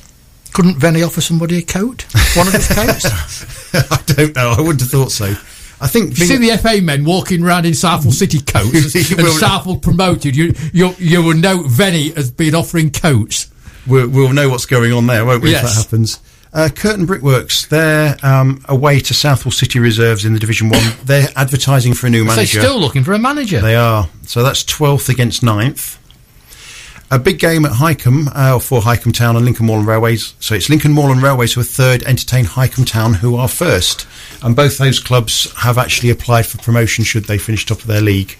[0.54, 2.06] Couldn't Venny offer somebody a coat?
[2.36, 3.74] One of his coats?
[3.92, 4.54] I don't know.
[4.58, 5.34] I wouldn't have thought so.
[5.82, 9.78] I think You see the FA men walking around in Southwell City coats and Southwell
[9.78, 10.36] promoted.
[10.36, 13.52] You, you, you will know Venny has been offering coats.
[13.88, 15.54] We'll, we'll know what's going on there, won't we?
[15.56, 16.20] If that happens.
[16.54, 20.84] Uh, Kirton Brickworks, they're um, away to Southwell City Reserves in the Division One.
[21.04, 22.60] They're advertising for a new manager.
[22.60, 23.60] They're still looking for a manager.
[23.60, 24.08] They are.
[24.28, 25.98] So that's 12th against 9th.
[27.10, 30.36] A big game at Highcombe, uh, for Highcombe Town and Lincoln Moorland Railways.
[30.40, 34.08] So it's Lincoln Moorland Railways who are third, entertain Highcombe Town who are first.
[34.44, 38.02] And both those clubs have actually applied for promotion should they finish top of their
[38.02, 38.38] league.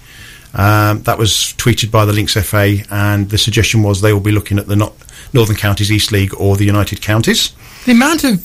[0.54, 4.30] Um, that was tweeted by the Lincs FA, and the suggestion was they will be
[4.30, 4.94] looking at the not-
[5.34, 7.52] Northern Counties East League or the United Counties.
[7.84, 8.42] The amount of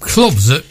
[0.00, 0.64] clubs that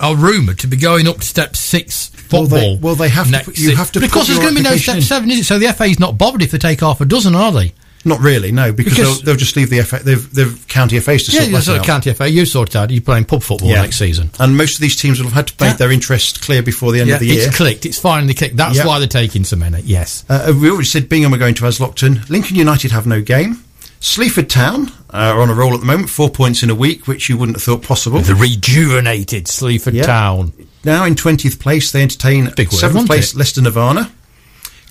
[0.00, 2.76] are rumoured to be going up to step six Well, football.
[2.76, 4.62] they- well, they have to put- you have to But of course, there's going to
[4.62, 5.44] be no step seven, is it?
[5.44, 7.74] So the FA's not bothered if they take half a dozen, are they?
[8.04, 11.24] Not really, no, because, Because- they'll, they'll just leave the FA, they've, they've county FAs
[11.24, 11.86] to Yeah, sort that's that what out.
[11.86, 12.30] county FA.
[12.30, 12.90] You sort it out.
[12.92, 13.82] You're playing pub football Yeah.
[13.82, 14.30] next season.
[14.38, 15.76] And most of these teams will have had to make Yeah.
[15.78, 17.48] their interest clear before the end Yeah, of the year.
[17.48, 17.84] it's clicked.
[17.84, 18.56] It's finally clicked.
[18.56, 18.86] That's Yeah.
[18.86, 19.82] why they're taking so many.
[19.84, 20.22] Yes.
[20.28, 22.26] Uh, we already said Bingham are going to Aslockton.
[22.30, 23.64] Lincoln United have no game.
[24.00, 27.06] Sleaford Town uh, are on a roll at the moment, four points in a week,
[27.08, 28.20] which you wouldn't have thought possible.
[28.20, 30.04] The rejuvenated Sleaford Yeah.
[30.04, 30.52] Town.
[30.84, 33.38] Now in 20th place, they entertain Big 7th wasn't place it?
[33.38, 34.12] Leicester Nirvana.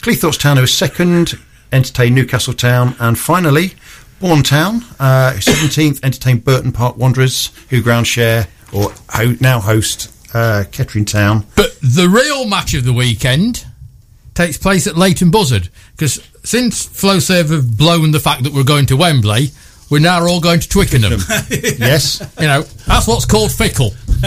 [0.02, 1.40] Cleethorpes Town, who are second,
[1.72, 2.96] entertain Newcastle Town.
[3.00, 3.74] And finally,
[4.20, 10.12] Bourne Town, uh, 17th, entertain Burton Park Wanderers, who ground share, or ho- now host
[10.34, 11.46] uh, Kettering Town.
[11.56, 13.66] But the real match of the weekend
[14.34, 18.86] takes place at Leighton Buzzard because since Flowserve have blown the fact that we're going
[18.86, 19.50] to Wembley,
[19.90, 21.12] we're now all going to Twickenham.
[21.50, 23.94] yes, you know, that's what's called fickle.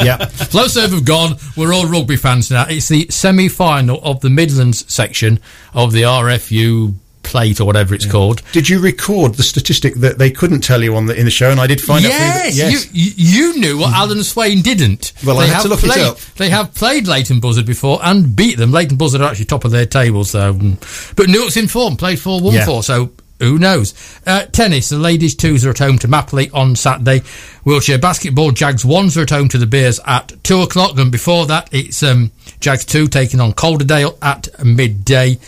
[0.00, 0.18] yeah.
[0.52, 1.36] Flowserve have gone.
[1.56, 2.66] We're all rugby fans now.
[2.68, 5.40] It's the semi-final of the Midlands section
[5.74, 6.94] of the RFU
[7.24, 8.42] plate or whatever it's called.
[8.52, 11.50] Did you record the statistic that they couldn't tell you on the in the show,
[11.50, 12.12] and I did find out.
[12.12, 15.12] for you Yes, You, you you knew what Alan Swain didn't.
[15.24, 16.18] Well, I had to look it up.
[16.36, 18.70] They have played Leighton Buzzard before and beat them.
[18.70, 21.16] Leighton Buzzard are actually top of their table, so mm.
[21.16, 22.66] but Newark's in form, played four one Yeah.
[22.66, 23.10] four, so
[23.40, 23.94] who knows?
[24.26, 27.20] Uh, tennis, the ladies twos are at home to Mapley on Saturday.
[27.64, 31.46] Wheelchair basketball, Jags ones are at home to the Bears at two o'clock, and before
[31.46, 35.38] that it's um, Jags two taking on Calderdale at midday.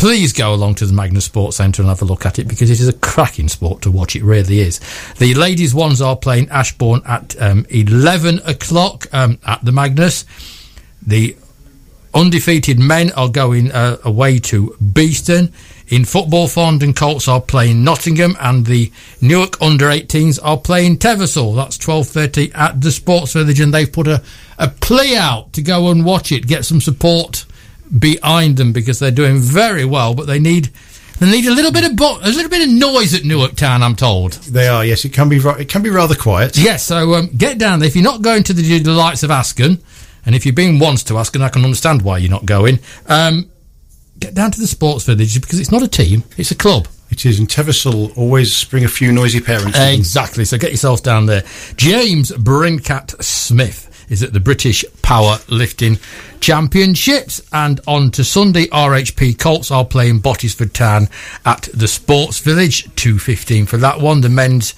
[0.00, 2.70] Please go along to the Magnus Sports Centre and have a look at it because
[2.70, 4.16] it is a cracking sport to watch.
[4.16, 4.80] It really is.
[5.18, 10.24] The ladies' ones are playing Ashbourne at um, 11 o'clock um, at the Magnus.
[11.06, 11.36] The
[12.14, 15.52] undefeated men are going uh, away to Beeston.
[15.88, 18.90] In football, Farndon Colts are playing Nottingham, and the
[19.20, 21.54] Newark under 18s are playing Teversal.
[21.56, 24.22] That's 12:30 at the Sports Village, and they've put a,
[24.58, 27.44] a plea out to go and watch it, get some support
[27.96, 30.70] behind them because they're doing very well, but they need
[31.20, 33.82] they need a little bit of bo- a little bit of noise at Newark Town.
[33.82, 34.32] I'm told.
[34.32, 34.84] They are.
[34.84, 35.36] Yes, it can be.
[35.36, 36.56] It can be rather quiet.
[36.56, 37.88] Yes, so um, get down there.
[37.88, 39.82] If you're not going to the delights of Asken,
[40.24, 42.78] and if you've been once to Asken, I can understand why you're not going.
[43.06, 43.50] Um,
[44.18, 46.88] get down to the sports village because it's not a team; it's a club.
[47.10, 49.76] It is, and Teversal always bring a few noisy parents.
[49.78, 50.44] Exactly.
[50.46, 51.42] So get yourself down there.
[51.76, 55.98] James Brincat Smith is at the British Power Lifting
[56.40, 57.40] Championships.
[57.52, 61.08] And on to Sunday, RHP Colts are playing Bottesford Town
[61.44, 62.86] at the Sports Village.
[62.96, 64.20] 2.15 for that one.
[64.20, 64.74] The men's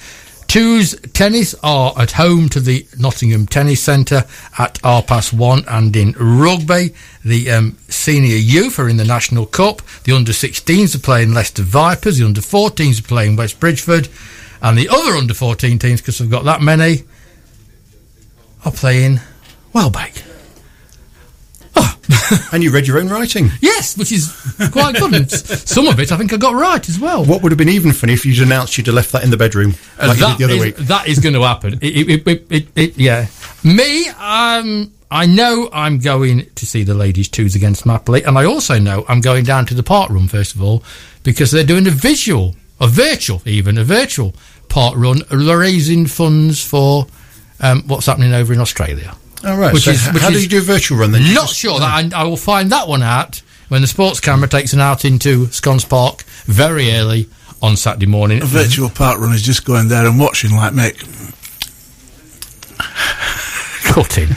[0.49, 4.25] twos tennis are at home to the Nottingham Tennis Centre
[4.59, 5.65] at R past one.
[5.67, 6.95] And in rugby,
[7.25, 9.81] the um, senior youth are in the National Cup.
[10.05, 12.19] The under 16s are playing Leicester Vipers.
[12.19, 14.09] The under 14s are playing West Bridgford.
[14.61, 17.05] And the other under 14 teams, because we've got that many,
[18.65, 19.21] are playing
[19.73, 20.32] Welbeck.
[22.53, 23.51] and you read your own writing.
[23.61, 24.29] Yes, which is
[24.73, 25.15] quite good.
[25.15, 27.25] And Some of it I think I got right as well.
[27.25, 29.37] What would have been even funny if you'd announced you'd have left that in the
[29.37, 30.87] bedroom Uh, like you that did the other is- week.
[30.89, 31.79] That is going to happen.
[31.81, 33.27] It, it, it, yeah.
[33.65, 38.45] Me, um, I know I'm going to see the ladies' twos against Mapley, and I
[38.45, 40.83] also know I'm going down to the park run first of all
[41.23, 44.35] because they're doing a visual, a virtual, even a virtual
[44.69, 47.07] park run, raising funds for
[47.61, 49.15] um, what's happening over in Australia.
[49.45, 49.73] All right.
[49.73, 51.23] Which so is- which how is do you do a virtual run then?
[51.35, 54.49] Not just- sure that I, I will find that one out when the sports camera
[54.49, 57.29] takes an out into Sconce Park very early
[57.63, 58.43] on Saturday morning.
[58.43, 60.99] A virtual park run is just going there and watching like Mick.
[63.85, 64.29] Cutting.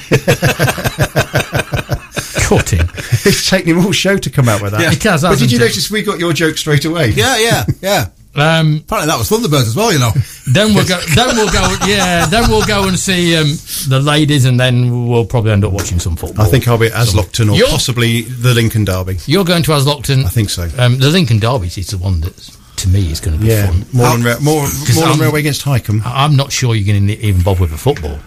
[2.43, 2.79] Cutting.
[3.25, 4.81] it's taken him all show to come out with that.
[4.81, 4.91] Yeah.
[4.91, 5.61] It has, But did you it?
[5.61, 7.09] notice we got your joke straight away?
[7.09, 8.07] Yeah, yeah, yeah.
[8.35, 10.11] Um, Apparently that was Thunderbirds as well, you know.
[10.51, 10.99] then we'll go.
[11.15, 11.75] Then we'll go.
[11.87, 12.25] Yeah.
[12.25, 13.47] Then we'll go and see um,
[13.87, 16.45] the ladies, and then we'll probably end up watching some football.
[16.45, 19.17] I think I'll be at Aslockton or You're- possibly the Lincoln Derby.
[19.25, 20.25] you're going to Aslockton.
[20.25, 20.69] I think so.
[20.77, 22.35] Um, the Lincoln Derby is the one that,
[22.77, 23.85] to me, is going to be Yeah, fun.
[23.93, 26.05] Moorland, Ra- more, Moorland I'm- Railway against Highcombe.
[26.05, 28.19] I- I'm not sure you're going to even bother with the football.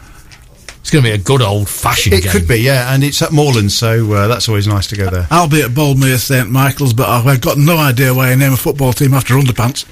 [0.81, 2.33] It's going to be a good old fashioned It game.
[2.33, 5.27] could be, yeah, and it's at Moorland, so uh, that's always nice to go there.
[5.31, 8.57] I'll be at Boldmere St Michael's, but I've got no idea why I name a
[8.57, 9.85] football team after underpants.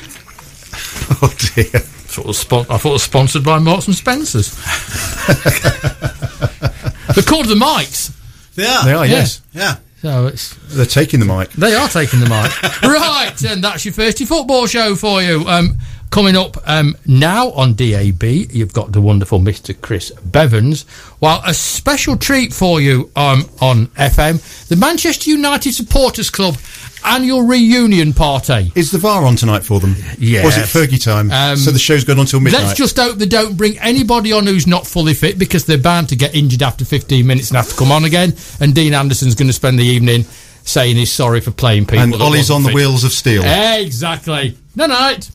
[1.22, 1.80] oh dear.
[1.80, 4.54] Thought it was spon- I thought it was sponsored by Marks and Spencers.
[7.14, 8.12] They're called the Mics.
[8.54, 8.84] They are.
[8.84, 9.42] They are, yes.
[9.52, 9.76] Yeah.
[10.02, 11.50] So it's They're taking the mic.
[11.52, 12.82] They are taking the mic.
[12.82, 15.44] right, and that's your Thirsty Football Show for you.
[15.48, 15.78] Um,
[16.10, 19.78] coming up um, now on DAB, you've got the wonderful Mr.
[19.80, 20.86] Chris Bevans.
[21.18, 26.56] While a special treat for you um, on FM, the Manchester United Supporters Club
[27.04, 28.72] annual reunion party.
[28.74, 29.94] Is the VAR on tonight for them?
[30.18, 30.44] Yes.
[30.44, 31.30] Or is it Fergie time?
[31.30, 32.64] Um, so the show's going on till midnight.
[32.64, 36.08] Let's just hope they don't bring anybody on who's not fully fit because they're bound
[36.10, 38.34] to get injured after 15 minutes and have to come on again.
[38.60, 40.24] And Dean Anderson's going to spend the evening
[40.64, 42.00] saying he's sorry for playing people.
[42.00, 43.42] and Ollie's on the wheels of steel.
[43.44, 44.56] Exactly.
[44.74, 45.24] No night.